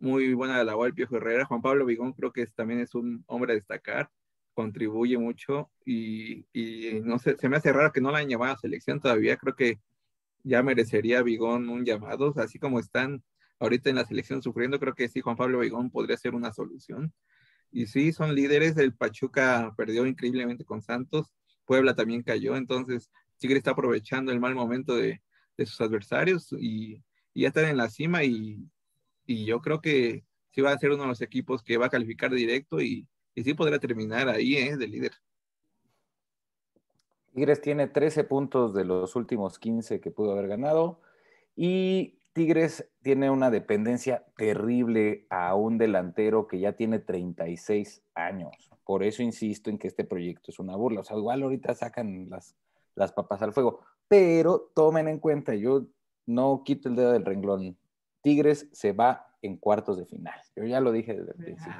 muy 0.00 0.32
buena 0.34 0.62
labor 0.64 0.88
el 0.88 0.94
Piojo 0.94 1.16
Herrera. 1.16 1.44
Juan 1.46 1.62
Pablo 1.62 1.84
Vigón 1.86 2.12
creo 2.14 2.32
que 2.32 2.42
es- 2.42 2.54
también 2.54 2.80
es 2.80 2.94
un 2.94 3.24
hombre 3.26 3.52
a 3.52 3.56
destacar. 3.56 4.10
Contribuye 4.54 5.18
mucho 5.18 5.70
y, 5.84 6.46
y 6.52 7.00
no 7.02 7.18
sé, 7.18 7.36
se 7.38 7.48
me 7.48 7.56
hace 7.56 7.72
raro 7.72 7.92
que 7.92 8.00
no 8.00 8.10
la 8.12 8.18
hayan 8.18 8.30
llamado 8.30 8.52
a 8.54 8.56
selección 8.58 9.00
todavía. 9.00 9.36
Creo 9.36 9.54
que 9.56 9.80
ya 10.44 10.62
merecería 10.62 11.22
Vigón 11.22 11.68
un 11.68 11.84
llamado, 11.84 12.34
así 12.36 12.58
como 12.58 12.78
están 12.78 13.24
ahorita 13.58 13.90
en 13.90 13.96
la 13.96 14.04
selección 14.06 14.42
sufriendo, 14.42 14.78
creo 14.78 14.94
que 14.94 15.08
sí, 15.08 15.20
Juan 15.20 15.36
Pablo 15.36 15.60
Vigón 15.60 15.90
podría 15.90 16.16
ser 16.16 16.34
una 16.34 16.52
solución. 16.52 17.12
Y 17.72 17.86
sí, 17.86 18.12
son 18.12 18.34
líderes, 18.34 18.76
el 18.76 18.94
Pachuca 18.94 19.74
perdió 19.76 20.06
increíblemente 20.06 20.64
con 20.64 20.82
Santos, 20.82 21.32
Puebla 21.64 21.94
también 21.96 22.22
cayó, 22.22 22.56
entonces 22.56 23.10
Tigre 23.38 23.58
está 23.58 23.72
aprovechando 23.72 24.32
el 24.32 24.40
mal 24.40 24.54
momento 24.54 24.94
de, 24.96 25.22
de 25.56 25.66
sus 25.66 25.80
adversarios 25.80 26.52
y, 26.52 27.02
y, 27.32 27.42
ya 27.42 27.48
están 27.48 27.66
en 27.66 27.76
la 27.76 27.90
cima 27.90 28.22
y, 28.24 28.68
y, 29.26 29.44
yo 29.46 29.60
creo 29.60 29.80
que 29.80 30.24
sí 30.52 30.60
va 30.60 30.72
a 30.72 30.78
ser 30.78 30.90
uno 30.92 31.02
de 31.02 31.08
los 31.08 31.20
equipos 31.22 31.62
que 31.62 31.78
va 31.78 31.86
a 31.86 31.90
calificar 31.90 32.32
directo 32.32 32.80
y, 32.80 33.08
y 33.34 33.44
sí 33.44 33.54
podrá 33.54 33.78
terminar 33.78 34.28
ahí 34.28 34.56
¿eh? 34.56 34.76
de 34.76 34.86
líder. 34.88 35.12
Tigres 37.34 37.60
tiene 37.60 37.88
13 37.88 38.24
puntos 38.24 38.74
de 38.74 38.84
los 38.84 39.16
últimos 39.16 39.58
15 39.58 40.00
que 40.00 40.12
pudo 40.12 40.32
haber 40.32 40.46
ganado 40.46 41.00
y 41.56 42.20
Tigres 42.32 42.88
tiene 43.02 43.28
una 43.28 43.50
dependencia 43.50 44.24
terrible 44.36 45.26
a 45.30 45.56
un 45.56 45.76
delantero 45.76 46.46
que 46.46 46.60
ya 46.60 46.74
tiene 46.74 47.00
36 47.00 48.02
años. 48.14 48.70
Por 48.84 49.02
eso 49.02 49.22
insisto 49.22 49.68
en 49.68 49.78
que 49.78 49.88
este 49.88 50.04
proyecto 50.04 50.52
es 50.52 50.60
una 50.60 50.76
burla. 50.76 51.00
O 51.00 51.04
sea, 51.04 51.16
igual 51.16 51.42
ahorita 51.42 51.74
sacan 51.74 52.30
las, 52.30 52.56
las 52.94 53.12
papas 53.12 53.42
al 53.42 53.52
fuego, 53.52 53.80
pero 54.06 54.70
tomen 54.74 55.08
en 55.08 55.18
cuenta, 55.18 55.54
yo 55.54 55.86
no 56.26 56.62
quito 56.64 56.88
el 56.88 56.94
dedo 56.94 57.12
del 57.12 57.24
renglón. 57.24 57.76
Tigres 58.22 58.68
se 58.72 58.92
va 58.92 59.26
en 59.42 59.56
cuartos 59.56 59.98
de 59.98 60.06
final. 60.06 60.38
Yo 60.54 60.64
ya 60.64 60.80
lo 60.80 60.92
dije 60.92 61.14
desde 61.14 61.32
el 61.32 61.36
principio. 61.36 61.74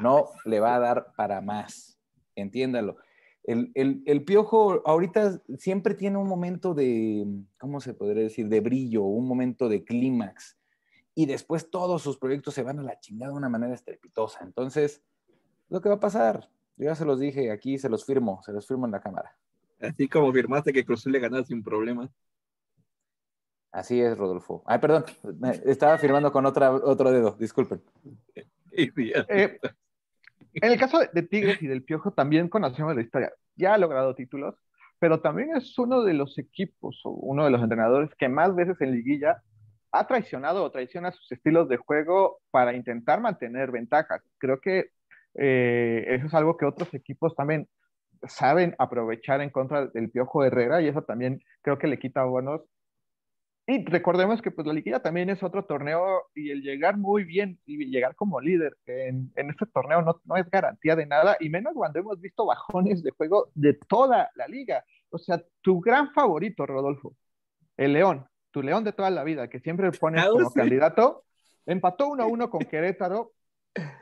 No 0.00 0.26
le 0.44 0.60
va 0.60 0.76
a 0.76 0.80
dar 0.80 1.12
para 1.16 1.40
más. 1.40 1.98
Entiéndalo. 2.36 2.96
El, 3.44 3.72
el, 3.74 4.02
el, 4.06 4.24
piojo 4.24 4.82
ahorita 4.86 5.42
siempre 5.58 5.94
tiene 5.94 6.16
un 6.16 6.28
momento 6.28 6.74
de, 6.74 7.26
¿cómo 7.58 7.80
se 7.80 7.92
podría 7.92 8.22
decir? 8.22 8.48
De 8.48 8.60
brillo, 8.60 9.02
un 9.02 9.26
momento 9.26 9.68
de 9.68 9.84
clímax. 9.84 10.56
Y 11.14 11.26
después 11.26 11.68
todos 11.68 12.02
sus 12.02 12.18
proyectos 12.18 12.54
se 12.54 12.62
van 12.62 12.78
a 12.78 12.82
la 12.82 13.00
chingada 13.00 13.32
de 13.32 13.38
una 13.38 13.48
manera 13.48 13.74
estrepitosa. 13.74 14.44
Entonces, 14.44 15.02
lo 15.68 15.80
que 15.80 15.88
va 15.88 15.96
a 15.96 16.00
pasar, 16.00 16.48
yo 16.76 16.86
ya 16.86 16.94
se 16.94 17.04
los 17.04 17.18
dije 17.18 17.50
aquí, 17.50 17.78
se 17.78 17.88
los 17.88 18.04
firmo, 18.04 18.40
se 18.44 18.52
los 18.52 18.66
firmo 18.66 18.86
en 18.86 18.92
la 18.92 19.00
cámara. 19.00 19.36
Así 19.80 20.08
como 20.08 20.32
firmaste 20.32 20.72
que 20.72 20.84
Cruz 20.84 21.04
le 21.06 21.18
ganó 21.18 21.42
sin 21.44 21.62
problemas. 21.62 22.10
Así 23.72 24.00
es, 24.00 24.16
Rodolfo. 24.16 24.62
Ay, 24.66 24.78
perdón, 24.78 25.04
estaba 25.64 25.98
firmando 25.98 26.30
con 26.30 26.46
otra, 26.46 26.72
otro 26.72 27.10
dedo, 27.10 27.36
disculpen. 27.38 27.82
Eh, 28.74 29.58
en 30.54 30.72
el 30.72 30.78
caso 30.78 31.00
de 31.12 31.22
Tigres 31.22 31.62
y 31.62 31.66
del 31.66 31.82
Piojo 31.82 32.12
también 32.12 32.48
conocemos 32.48 32.94
la 32.94 33.02
historia. 33.02 33.32
Ya 33.56 33.74
ha 33.74 33.78
logrado 33.78 34.14
títulos, 34.14 34.54
pero 34.98 35.20
también 35.20 35.56
es 35.56 35.78
uno 35.78 36.02
de 36.02 36.14
los 36.14 36.38
equipos 36.38 37.00
o 37.04 37.10
uno 37.10 37.44
de 37.44 37.50
los 37.50 37.62
entrenadores 37.62 38.10
que 38.16 38.28
más 38.28 38.54
veces 38.54 38.80
en 38.80 38.92
liguilla 38.92 39.42
ha 39.90 40.06
traicionado 40.06 40.64
o 40.64 40.70
traiciona 40.70 41.12
sus 41.12 41.30
estilos 41.32 41.68
de 41.68 41.76
juego 41.76 42.38
para 42.50 42.74
intentar 42.74 43.20
mantener 43.20 43.70
ventajas. 43.70 44.22
Creo 44.38 44.60
que 44.60 44.90
eh, 45.34 46.04
eso 46.08 46.26
es 46.26 46.34
algo 46.34 46.56
que 46.56 46.66
otros 46.66 46.92
equipos 46.94 47.34
también 47.34 47.68
saben 48.26 48.74
aprovechar 48.78 49.40
en 49.40 49.50
contra 49.50 49.86
del 49.86 50.10
Piojo 50.10 50.44
Herrera 50.44 50.80
y 50.80 50.88
eso 50.88 51.02
también 51.02 51.42
creo 51.62 51.78
que 51.78 51.88
le 51.88 51.98
quita 51.98 52.24
buenos 52.24 52.62
y 53.66 53.84
recordemos 53.84 54.42
que 54.42 54.50
pues 54.50 54.66
la 54.66 54.72
liguilla 54.72 55.00
también 55.00 55.30
es 55.30 55.42
otro 55.42 55.64
torneo 55.64 56.24
y 56.34 56.50
el 56.50 56.62
llegar 56.62 56.98
muy 56.98 57.22
bien 57.22 57.60
y 57.64 57.86
llegar 57.86 58.16
como 58.16 58.40
líder 58.40 58.76
en, 58.86 59.32
en 59.36 59.50
este 59.50 59.66
torneo 59.66 60.02
no, 60.02 60.20
no, 60.24 60.36
es 60.36 60.50
garantía 60.50 60.96
de 60.96 61.06
nada 61.06 61.36
y 61.38 61.48
menos 61.48 61.72
cuando 61.74 62.00
hemos 62.00 62.20
visto 62.20 62.44
bajones 62.44 63.04
de 63.04 63.12
juego 63.12 63.50
de 63.54 63.74
toda 63.74 64.30
la 64.34 64.48
liga. 64.48 64.84
O 65.10 65.18
sea, 65.18 65.40
tu 65.60 65.80
gran 65.80 66.12
favorito, 66.12 66.66
Rodolfo, 66.66 67.14
el 67.76 67.92
León, 67.92 68.26
tu 68.50 68.62
León 68.62 68.82
de 68.82 68.92
toda 68.92 69.10
la 69.10 69.22
vida, 69.22 69.48
que 69.48 69.60
siempre 69.60 69.92
pones 69.92 70.26
como 70.26 70.50
sí. 70.50 70.58
candidato, 70.58 71.24
empató 71.64 72.08
1-1 72.08 72.48
con 72.50 72.60
Querétaro 72.62 73.32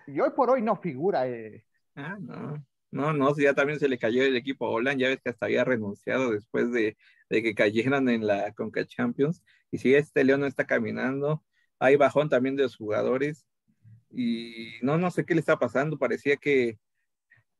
y 0.07 0.20
hoy 0.20 0.31
por 0.35 0.49
hoy 0.49 0.62
no 0.62 0.77
figura. 0.77 1.29
Eh. 1.29 1.66
Ah, 1.96 2.16
no. 2.18 2.64
No, 2.92 3.12
no, 3.12 3.37
ya 3.37 3.55
también 3.55 3.79
se 3.79 3.88
le 3.88 3.99
cayó 3.99 4.25
el 4.25 4.37
equipo 4.37 4.66
a 4.66 4.70
Holland, 4.70 4.99
ya 4.99 5.09
ves 5.09 5.20
que 5.23 5.31
hasta 5.31 5.46
había 5.46 5.62
renunciado 5.62 6.33
después 6.33 6.73
de, 6.73 6.96
de 7.31 7.43
que 7.43 7.55
cayeran 7.55 8.09
en 8.11 8.27
la 8.27 8.53
Conca 8.53 8.85
Champions. 8.87 9.43
Y 9.71 9.79
si 9.79 9.95
este 9.95 10.25
León 10.25 10.40
no 10.40 10.47
está 10.47 10.66
caminando, 10.66 11.45
hay 11.79 11.97
bajón 11.97 12.29
también 12.29 12.57
de 12.57 12.64
los 12.64 12.77
jugadores. 12.77 13.47
Y 14.11 14.75
no, 14.83 14.99
no 14.99 15.11
sé 15.11 15.25
qué 15.25 15.35
le 15.35 15.40
está 15.40 15.59
pasando. 15.59 15.99
Parecía 15.99 16.37
que, 16.37 16.79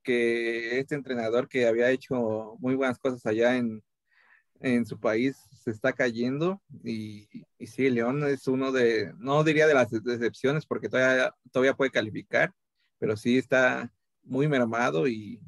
que 0.02 0.78
este 0.80 0.94
entrenador 0.96 1.48
que 1.48 1.66
había 1.66 1.90
hecho 1.90 2.56
muy 2.61 2.74
buenas 2.74 2.98
cosas 2.98 3.24
allá 3.26 3.56
en, 3.56 3.83
en 4.61 4.87
su 4.87 4.98
país 5.00 5.37
se 5.64 5.70
está 5.70 5.92
cayendo. 5.92 6.62
Y, 6.85 7.28
y 7.59 7.66
sí, 7.68 7.90
León 7.90 8.24
es 8.24 8.48
uno 8.48 8.72
de, 8.72 9.12
no 9.18 9.44
diría 9.44 9.66
de 9.66 9.74
las 9.74 9.90
decepciones 9.90 10.66
porque 10.66 10.88
todavía, 10.88 11.35
todavía 11.52 11.74
puede 11.74 11.90
calificar, 11.92 12.52
pero 12.98 13.16
sí 13.16 13.38
está 13.38 13.92
muy 14.22 14.48
mermado 14.48 15.09
y, 15.09 15.40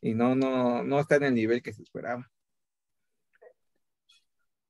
y 0.00 0.14
no, 0.14 0.34
no, 0.34 0.82
no 0.82 1.00
está 1.00 1.16
en 1.16 1.24
el 1.24 1.34
nivel 1.34 1.62
que 1.62 1.72
se 1.72 1.82
esperaba. 1.82 2.31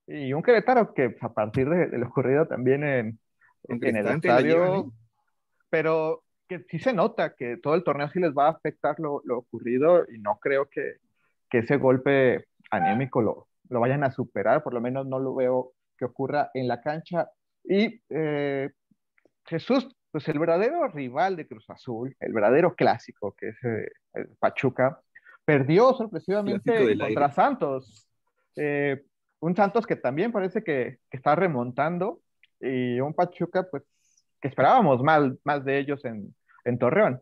Y 0.06 0.32
un 0.32 0.42
Querétaro 0.42 0.92
que 0.94 1.16
a 1.20 1.32
partir 1.32 1.68
de, 1.68 1.86
de 1.86 1.98
lo 1.98 2.08
ocurrido 2.08 2.46
también 2.46 2.84
en, 2.84 3.18
en 3.68 3.96
el 3.96 4.06
estadio, 4.06 4.92
pero 5.70 6.22
que 6.48 6.64
sí 6.68 6.78
se 6.78 6.92
nota 6.92 7.34
que 7.34 7.56
todo 7.56 7.74
el 7.74 7.84
torneo 7.84 8.08
sí 8.08 8.20
les 8.20 8.32
va 8.32 8.46
a 8.46 8.50
afectar 8.50 8.98
lo, 8.98 9.22
lo 9.24 9.38
ocurrido 9.38 10.04
y 10.12 10.18
no 10.18 10.38
creo 10.38 10.68
que, 10.68 10.96
que 11.48 11.58
ese 11.58 11.76
golpe 11.76 12.46
anémico 12.70 13.22
lo, 13.22 13.48
lo, 13.68 13.80
vayan 13.80 14.04
a 14.04 14.10
superar, 14.10 14.62
por 14.62 14.74
lo 14.74 14.80
menos 14.80 15.06
no 15.06 15.18
lo 15.18 15.34
veo 15.34 15.72
que 15.96 16.04
ocurra 16.04 16.50
en 16.54 16.68
la 16.68 16.80
cancha. 16.80 17.30
Y 17.64 18.02
eh, 18.10 18.70
Jesús, 19.46 19.96
pues 20.10 20.28
el 20.28 20.38
verdadero 20.38 20.88
rival 20.88 21.36
de 21.36 21.46
Cruz 21.46 21.68
Azul, 21.70 22.14
el 22.20 22.32
verdadero 22.32 22.74
clásico 22.74 23.34
que 23.36 23.50
es 23.50 23.64
eh, 23.64 23.90
el 24.14 24.28
Pachuca, 24.38 25.00
perdió 25.44 25.92
sorpresivamente 25.94 26.98
contra 26.98 27.06
aire. 27.06 27.34
Santos. 27.34 28.08
Eh, 28.56 29.04
un 29.42 29.57
Santos 29.57 29.87
que 29.87 29.96
también 29.96 30.31
parece 30.31 30.62
que, 30.62 30.98
que, 31.11 31.16
está 31.16 31.35
remontando 31.35 32.20
y 32.61 33.00
un 33.00 33.12
Pachuca, 33.12 33.66
pues, 33.68 33.83
que 34.40 34.48
esperábamos 34.48 35.02
más, 35.02 35.33
más 35.42 35.64
de 35.64 35.78
ellos 35.78 36.05
en, 36.05 36.33
en 36.64 36.78
Torreón. 36.78 37.20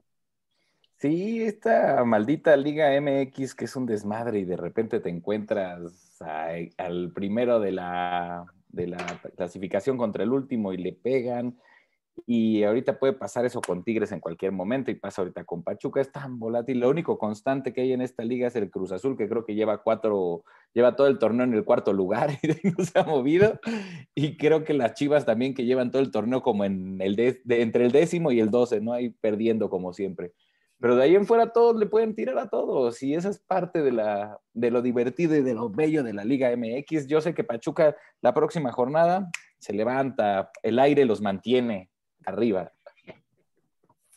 Sí, 0.98 1.42
esta 1.42 2.04
maldita 2.04 2.54
Liga 2.58 2.90
MX 3.00 3.54
que 3.54 3.64
es 3.64 3.74
un 3.74 3.86
desmadre 3.86 4.40
y 4.40 4.44
de 4.44 4.58
repente 4.58 5.00
te 5.00 5.08
encuentras 5.08 6.18
al 6.76 7.10
primero 7.14 7.58
de 7.58 7.72
la, 7.72 8.44
de 8.68 8.88
la 8.88 8.98
clasificación 9.34 9.96
contra 9.96 10.22
el 10.22 10.30
último 10.30 10.74
y 10.74 10.76
le 10.76 10.92
pegan. 10.92 11.58
Y 12.26 12.62
ahorita 12.62 12.98
puede 12.98 13.12
pasar 13.12 13.44
eso 13.44 13.60
con 13.60 13.82
Tigres 13.82 14.12
en 14.12 14.20
cualquier 14.20 14.52
momento 14.52 14.90
y 14.90 14.94
pasa 14.94 15.22
ahorita 15.22 15.44
con 15.44 15.62
Pachuca. 15.62 16.00
Es 16.00 16.12
tan 16.12 16.38
volátil. 16.38 16.80
Lo 16.80 16.90
único 16.90 17.18
constante 17.18 17.72
que 17.72 17.82
hay 17.82 17.92
en 17.92 18.00
esta 18.00 18.24
liga 18.24 18.48
es 18.48 18.56
el 18.56 18.70
Cruz 18.70 18.92
Azul, 18.92 19.16
que 19.16 19.28
creo 19.28 19.44
que 19.44 19.54
lleva 19.54 19.82
cuatro, 19.82 20.44
lleva 20.72 20.96
todo 20.96 21.06
el 21.06 21.18
torneo 21.18 21.44
en 21.44 21.54
el 21.54 21.64
cuarto 21.64 21.92
lugar 21.92 22.30
y 22.42 22.68
no 22.68 22.84
se 22.84 22.98
ha 22.98 23.04
movido. 23.04 23.58
Y 24.14 24.36
creo 24.36 24.64
que 24.64 24.74
las 24.74 24.94
Chivas 24.94 25.26
también 25.26 25.54
que 25.54 25.64
llevan 25.64 25.90
todo 25.90 26.02
el 26.02 26.10
torneo 26.10 26.42
como 26.42 26.64
en 26.64 27.00
el 27.00 27.16
de, 27.16 27.40
entre 27.48 27.84
el 27.84 27.92
décimo 27.92 28.32
y 28.32 28.40
el 28.40 28.50
doce, 28.50 28.80
¿no? 28.80 28.92
Ahí 28.92 29.10
perdiendo 29.10 29.70
como 29.70 29.92
siempre. 29.92 30.32
Pero 30.78 30.96
de 30.96 31.02
ahí 31.02 31.14
en 31.14 31.26
fuera 31.26 31.52
todos 31.52 31.76
le 31.76 31.86
pueden 31.86 32.14
tirar 32.14 32.38
a 32.38 32.48
todos 32.48 33.02
y 33.02 33.14
esa 33.14 33.28
es 33.28 33.38
parte 33.38 33.82
de, 33.82 33.92
la, 33.92 34.40
de 34.54 34.70
lo 34.70 34.80
divertido 34.80 35.36
y 35.36 35.42
de 35.42 35.52
lo 35.52 35.68
bello 35.68 36.02
de 36.02 36.14
la 36.14 36.24
Liga 36.24 36.50
MX. 36.56 37.06
Yo 37.06 37.20
sé 37.20 37.34
que 37.34 37.44
Pachuca 37.44 37.94
la 38.22 38.32
próxima 38.32 38.72
jornada 38.72 39.30
se 39.58 39.74
levanta, 39.74 40.50
el 40.62 40.78
aire 40.78 41.04
los 41.04 41.20
mantiene 41.20 41.89
arriba. 42.24 42.72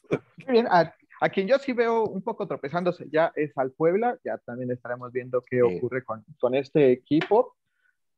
Muy 0.10 0.52
bien, 0.52 0.68
a, 0.70 0.94
quien 1.30 1.48
yo 1.48 1.58
sí 1.58 1.74
veo 1.74 2.04
un 2.04 2.22
poco 2.22 2.48
tropezándose 2.48 3.08
ya 3.10 3.32
es 3.36 3.58
al 3.58 3.72
Puebla, 3.72 4.18
ya 4.24 4.38
también 4.39 4.72
estaremos 4.72 5.12
viendo 5.12 5.42
qué 5.50 5.62
ocurre 5.62 6.04
con, 6.04 6.24
con, 6.39 6.54
este 6.56 6.92
equipo. 6.92 7.56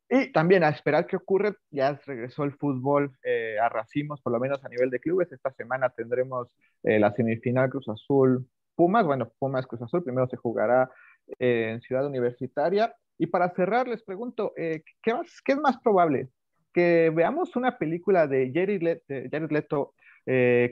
Y 0.10 0.32
también 0.32 0.64
a 0.64 0.70
esperar 0.70 1.08
qué 1.08 1.16
ocurre, 1.16 1.56
ya 1.72 2.00
regresó 2.06 2.44
el 2.44 2.54
fútbol 2.54 3.18
eh, 3.24 3.58
a 3.60 3.70
racimos, 3.70 4.22
por 4.22 4.34
lo 4.34 4.40
menos 4.40 4.64
a 4.64 4.70
nivel 4.70 4.92
de 4.92 5.00
clubes. 5.00 5.32
Esta 5.32 5.52
semana 5.54 5.90
tendremos 5.90 6.48
eh, 6.84 7.00
la 7.00 7.12
semifinal 7.14 7.70
Cruz 7.70 7.90
Azul 7.90 8.48
Pumas, 8.76 9.06
bueno, 9.06 9.32
Pumas 9.40 9.66
Cruz 9.66 9.82
Azul, 9.82 10.04
primero 10.04 10.28
se 10.28 10.38
jugará 10.38 10.92
eh, 11.40 11.72
en 11.72 11.82
Ciudad 11.82 12.06
Universitaria. 12.06 12.94
Y 13.18 13.28
para 13.28 13.50
cerrar, 13.56 13.88
les 13.88 14.04
pregunto, 14.04 14.54
¿qué, 14.56 14.84
¿qué 15.02 15.52
es 15.54 15.58
más 15.58 15.78
probable? 15.80 16.30
¿Que 16.76 17.10
veamos 17.10 17.56
una 17.56 17.78
película 17.78 18.28
de 18.28 18.52
Jared 18.54 19.50
Leto, 19.50 19.94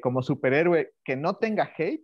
como 0.01 0.21
superhéroe 0.21 0.91
que 1.01 1.15
no 1.15 1.37
tenga 1.37 1.71
hate 1.77 2.03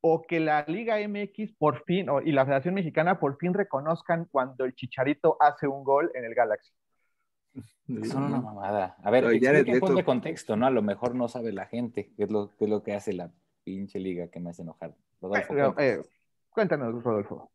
o 0.00 0.22
que 0.22 0.38
la 0.38 0.64
Liga 0.68 0.96
MX 1.00 1.54
por 1.58 1.82
fin, 1.82 2.06
y 2.24 2.30
la 2.30 2.44
Federación 2.44 2.74
Mexicana 2.74 3.18
por 3.18 3.36
fin 3.38 3.52
reconozcan 3.52 4.26
cuando 4.30 4.64
el 4.64 4.76
Chicharito 4.76 5.36
hace 5.40 5.66
un 5.66 5.82
gol 5.82 6.12
en 6.14 6.24
el 6.24 6.34
Galaxy. 6.36 6.72
Son 8.04 8.22
una 8.22 8.40
mamada. 8.40 8.96
A 9.02 9.10
ver, 9.10 9.24
explica 9.24 9.90
de 9.92 10.04
contexto, 10.04 10.56
¿no? 10.56 10.66
A 10.66 10.70
lo 10.70 10.82
mejor 10.82 11.16
no 11.16 11.26
sabe 11.26 11.50
la 11.50 11.66
gente 11.66 12.12
qué 12.16 12.22
es 12.22 12.30
lo, 12.30 12.54
qué 12.56 12.66
es 12.66 12.70
lo 12.70 12.84
que 12.84 12.94
hace 12.94 13.12
la 13.12 13.32
pinche 13.64 13.98
liga 13.98 14.28
que 14.28 14.38
me 14.38 14.50
hace 14.50 14.62
enojar. 14.62 14.94
Rodolfo, 15.20 15.80
eh, 15.80 16.00
cuéntanos, 16.50 17.02
Rodolfo. 17.02 17.50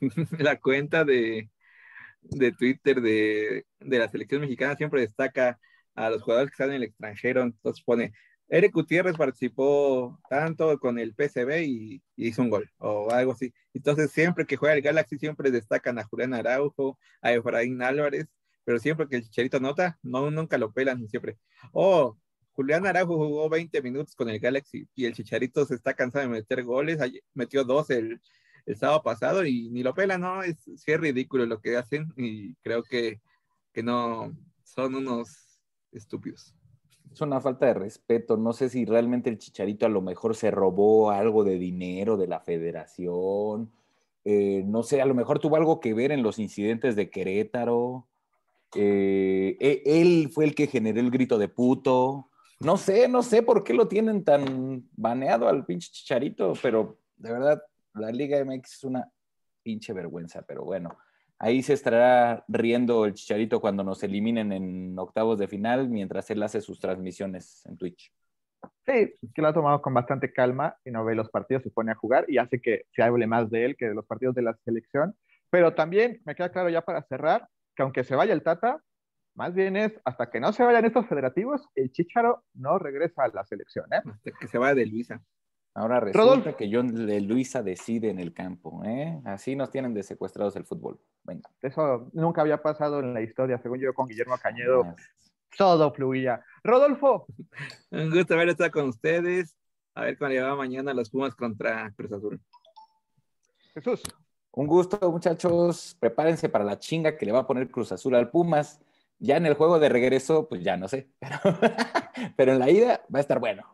la 0.38 0.58
cuenta 0.60 1.04
de, 1.04 1.48
de 2.30 2.52
Twitter 2.52 3.00
de, 3.00 3.66
de 3.80 3.98
la 3.98 4.08
selección 4.08 4.40
mexicana 4.40 4.76
siempre 4.76 5.02
destaca 5.02 5.58
a 5.94 6.10
los 6.10 6.22
jugadores 6.22 6.50
que 6.50 6.54
están 6.54 6.70
en 6.70 6.76
el 6.76 6.82
extranjero, 6.84 7.42
entonces 7.42 7.84
pone 7.84 8.12
Eric 8.48 8.72
Gutiérrez 8.72 9.16
participó 9.16 10.20
tanto 10.28 10.78
con 10.78 10.98
el 10.98 11.14
PCB 11.14 11.62
y, 11.64 12.02
hizo 12.16 12.42
un 12.42 12.50
gol 12.50 12.70
o 12.78 13.10
algo 13.10 13.32
así. 13.32 13.52
Entonces, 13.72 14.10
siempre 14.12 14.46
que 14.46 14.56
juega 14.56 14.74
el 14.74 14.82
Galaxy, 14.82 15.18
siempre 15.18 15.50
destacan 15.50 15.98
a 15.98 16.04
Julián 16.04 16.34
Araujo, 16.34 16.98
a 17.22 17.32
Efraín 17.32 17.82
Álvarez, 17.82 18.26
pero 18.64 18.78
siempre 18.78 19.08
que 19.08 19.16
el 19.16 19.22
Chicharito 19.24 19.60
nota, 19.60 19.98
no, 20.02 20.30
nunca 20.30 20.58
lo 20.58 20.72
pelan, 20.72 21.08
siempre. 21.08 21.38
Oh, 21.72 22.18
Julián 22.52 22.86
Araujo 22.86 23.16
jugó 23.16 23.48
20 23.48 23.82
minutos 23.82 24.14
con 24.14 24.28
el 24.28 24.38
Galaxy 24.38 24.88
y 24.94 25.06
el 25.06 25.14
Chicharito 25.14 25.64
se 25.66 25.74
está 25.74 25.94
cansado 25.94 26.24
de 26.24 26.30
meter 26.30 26.62
goles, 26.64 26.98
metió 27.34 27.64
dos 27.64 27.90
el, 27.90 28.20
el 28.66 28.76
sábado 28.76 29.02
pasado 29.02 29.44
y 29.44 29.68
ni 29.70 29.82
lo 29.82 29.94
pelan, 29.94 30.20
¿no? 30.22 30.42
Es, 30.42 30.66
es 30.66 31.00
ridículo 31.00 31.46
lo 31.46 31.60
que 31.60 31.76
hacen 31.76 32.12
y 32.16 32.54
creo 32.56 32.82
que, 32.82 33.20
que 33.72 33.82
no 33.82 34.32
son 34.62 34.94
unos 34.94 35.60
estúpidos 35.92 36.54
es 37.14 37.20
una 37.20 37.40
falta 37.40 37.66
de 37.66 37.74
respeto. 37.74 38.36
No 38.36 38.52
sé 38.52 38.68
si 38.68 38.84
realmente 38.84 39.30
el 39.30 39.38
Chicharito 39.38 39.86
a 39.86 39.88
lo 39.88 40.02
mejor 40.02 40.34
se 40.34 40.50
robó 40.50 41.10
algo 41.10 41.44
de 41.44 41.58
dinero 41.58 42.16
de 42.16 42.26
la 42.26 42.40
federación. 42.40 43.70
Eh, 44.24 44.64
no 44.66 44.82
sé, 44.82 45.00
a 45.00 45.06
lo 45.06 45.14
mejor 45.14 45.38
tuvo 45.38 45.56
algo 45.56 45.80
que 45.80 45.94
ver 45.94 46.12
en 46.12 46.22
los 46.22 46.38
incidentes 46.38 46.96
de 46.96 47.10
Querétaro. 47.10 48.08
Eh, 48.74 49.56
e, 49.60 49.82
él 49.84 50.30
fue 50.32 50.44
el 50.44 50.54
que 50.54 50.66
generó 50.66 51.00
el 51.00 51.10
grito 51.10 51.38
de 51.38 51.48
puto. 51.48 52.30
No 52.60 52.76
sé, 52.76 53.08
no 53.08 53.22
sé 53.22 53.42
por 53.42 53.62
qué 53.62 53.74
lo 53.74 53.86
tienen 53.86 54.24
tan 54.24 54.88
baneado 54.96 55.48
al 55.48 55.64
pinche 55.64 55.90
Chicharito, 55.92 56.54
pero 56.62 56.98
de 57.16 57.32
verdad, 57.32 57.62
la 57.94 58.10
Liga 58.10 58.44
MX 58.44 58.72
es 58.72 58.84
una 58.84 59.08
pinche 59.62 59.92
vergüenza, 59.92 60.42
pero 60.42 60.64
bueno. 60.64 60.96
Ahí 61.38 61.62
se 61.62 61.72
estará 61.72 62.44
riendo 62.48 63.04
el 63.04 63.14
Chicharito 63.14 63.60
cuando 63.60 63.82
nos 63.82 64.02
eliminen 64.02 64.52
en 64.52 64.98
octavos 64.98 65.38
de 65.38 65.48
final, 65.48 65.88
mientras 65.88 66.30
él 66.30 66.42
hace 66.42 66.60
sus 66.60 66.78
transmisiones 66.78 67.66
en 67.66 67.76
Twitch. 67.76 68.12
Sí, 68.86 69.14
que 69.34 69.42
lo 69.42 69.48
ha 69.48 69.52
tomado 69.54 69.82
con 69.82 69.92
bastante 69.92 70.32
calma 70.32 70.76
y 70.84 70.90
no 70.90 71.04
ve 71.04 71.14
los 71.14 71.30
partidos, 71.30 71.62
se 71.62 71.70
pone 71.70 71.92
a 71.92 71.96
jugar 71.96 72.24
y 72.28 72.38
hace 72.38 72.60
que 72.60 72.86
se 72.92 73.02
hable 73.02 73.26
más 73.26 73.50
de 73.50 73.64
él 73.64 73.76
que 73.76 73.88
de 73.88 73.94
los 73.94 74.06
partidos 74.06 74.34
de 74.34 74.42
la 74.42 74.56
selección. 74.64 75.16
Pero 75.50 75.74
también 75.74 76.22
me 76.24 76.34
queda 76.34 76.50
claro 76.50 76.68
ya 76.68 76.82
para 76.82 77.02
cerrar 77.02 77.48
que 77.74 77.82
aunque 77.82 78.04
se 78.04 78.14
vaya 78.14 78.32
el 78.32 78.42
Tata, 78.42 78.80
más 79.34 79.54
bien 79.54 79.76
es 79.76 80.00
hasta 80.04 80.30
que 80.30 80.40
no 80.40 80.52
se 80.52 80.62
vayan 80.62 80.84
estos 80.84 81.06
federativos, 81.06 81.68
el 81.74 81.90
Chicharo 81.90 82.44
no 82.54 82.78
regresa 82.78 83.24
a 83.24 83.28
la 83.28 83.44
selección. 83.44 83.86
¿eh? 83.92 84.02
Hasta 84.04 84.30
que 84.38 84.48
se 84.48 84.58
vaya 84.58 84.74
de 84.74 84.86
Luisa. 84.86 85.20
Ahora 85.74 85.98
resulta 85.98 86.56
que 86.56 86.70
John 86.72 87.06
de 87.06 87.20
Luisa 87.20 87.62
decide 87.62 88.08
en 88.08 88.20
el 88.20 88.32
campo. 88.32 88.82
¿eh? 88.84 89.20
Así 89.24 89.56
nos 89.56 89.70
tienen 89.70 89.92
de 89.92 90.04
secuestrados 90.04 90.54
el 90.54 90.64
fútbol. 90.64 91.00
Venga. 91.24 91.50
Eso 91.60 92.08
nunca 92.12 92.42
había 92.42 92.62
pasado 92.62 93.00
en 93.00 93.12
la 93.12 93.20
historia, 93.22 93.58
según 93.58 93.80
yo 93.80 93.92
con 93.92 94.06
Guillermo 94.06 94.38
Cañedo. 94.40 94.94
Todo 95.58 95.92
fluía. 95.92 96.44
Rodolfo. 96.62 97.26
Un 97.90 98.10
gusto 98.10 98.34
haber 98.34 98.50
estado 98.50 98.70
con 98.70 98.88
ustedes. 98.88 99.56
A 99.96 100.02
ver 100.02 100.16
cuándo 100.16 100.34
llegaba 100.34 100.54
mañana 100.54 100.94
los 100.94 101.10
Pumas 101.10 101.34
contra 101.34 101.92
Cruz 101.96 102.12
Azul. 102.12 102.40
Jesús. 103.74 104.02
Un 104.52 104.68
gusto, 104.68 105.10
muchachos. 105.10 105.96
Prepárense 105.98 106.48
para 106.48 106.64
la 106.64 106.78
chinga 106.78 107.16
que 107.16 107.26
le 107.26 107.32
va 107.32 107.40
a 107.40 107.46
poner 107.48 107.68
Cruz 107.68 107.90
Azul 107.90 108.14
al 108.14 108.30
Pumas. 108.30 108.80
Ya 109.18 109.36
en 109.36 109.46
el 109.46 109.54
juego 109.54 109.80
de 109.80 109.88
regreso, 109.88 110.48
pues 110.48 110.62
ya 110.62 110.76
no 110.76 110.86
sé. 110.86 111.08
pero 112.36 112.52
en 112.52 112.58
la 112.60 112.70
ida 112.70 113.04
va 113.12 113.18
a 113.18 113.22
estar 113.22 113.40
bueno. 113.40 113.73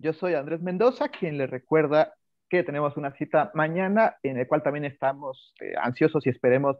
Yo 0.00 0.14
soy 0.14 0.32
Andrés 0.32 0.62
Mendoza, 0.62 1.10
quien 1.10 1.36
le 1.36 1.46
recuerda 1.46 2.14
que 2.48 2.64
tenemos 2.64 2.96
una 2.96 3.12
cita 3.12 3.50
mañana 3.54 4.16
en 4.22 4.38
el 4.38 4.48
cual 4.48 4.62
también 4.62 4.86
estamos 4.86 5.54
eh, 5.60 5.74
ansiosos 5.78 6.26
y 6.26 6.30
esperemos 6.30 6.78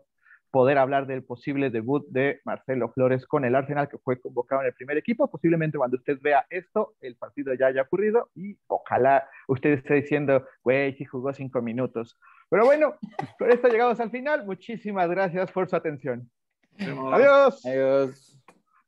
poder 0.51 0.79
hablar 0.79 1.07
del 1.07 1.23
posible 1.23 1.69
debut 1.69 2.07
de 2.09 2.41
Marcelo 2.45 2.91
Flores 2.93 3.27
con 3.27 3.45
el 3.45 3.55
Arsenal 3.55 3.91
que 3.91 3.99
fue 3.99 4.19
convocado 4.19 4.63
en 4.63 4.69
el 4.69 4.75
primer 4.75 4.97
equipo. 4.97 5.31
Posiblemente 5.31 5.77
cuando 5.77 5.99
usted 5.99 6.19
vea 6.23 6.47
esto, 6.49 6.95
el 7.03 7.17
partido 7.17 7.53
ya 7.53 7.67
haya 7.67 7.83
ocurrido 7.83 8.31
y 8.35 8.57
ojalá 8.67 9.29
usted 9.49 9.73
esté 9.75 9.95
diciendo, 9.95 10.47
güey, 10.65 10.95
sí 10.95 11.05
jugó 11.05 11.35
cinco 11.35 11.61
minutos. 11.61 12.19
Pero 12.49 12.65
bueno, 12.65 12.95
con 13.39 13.51
esto 13.51 13.69
llegamos 13.69 14.01
al 14.01 14.11
final. 14.11 14.47
Muchísimas 14.47 15.11
gracias 15.11 15.53
por 15.53 15.69
su 15.69 15.77
atención. 15.77 16.29
Adiós. 16.79 17.67
Adiós. 17.67 18.30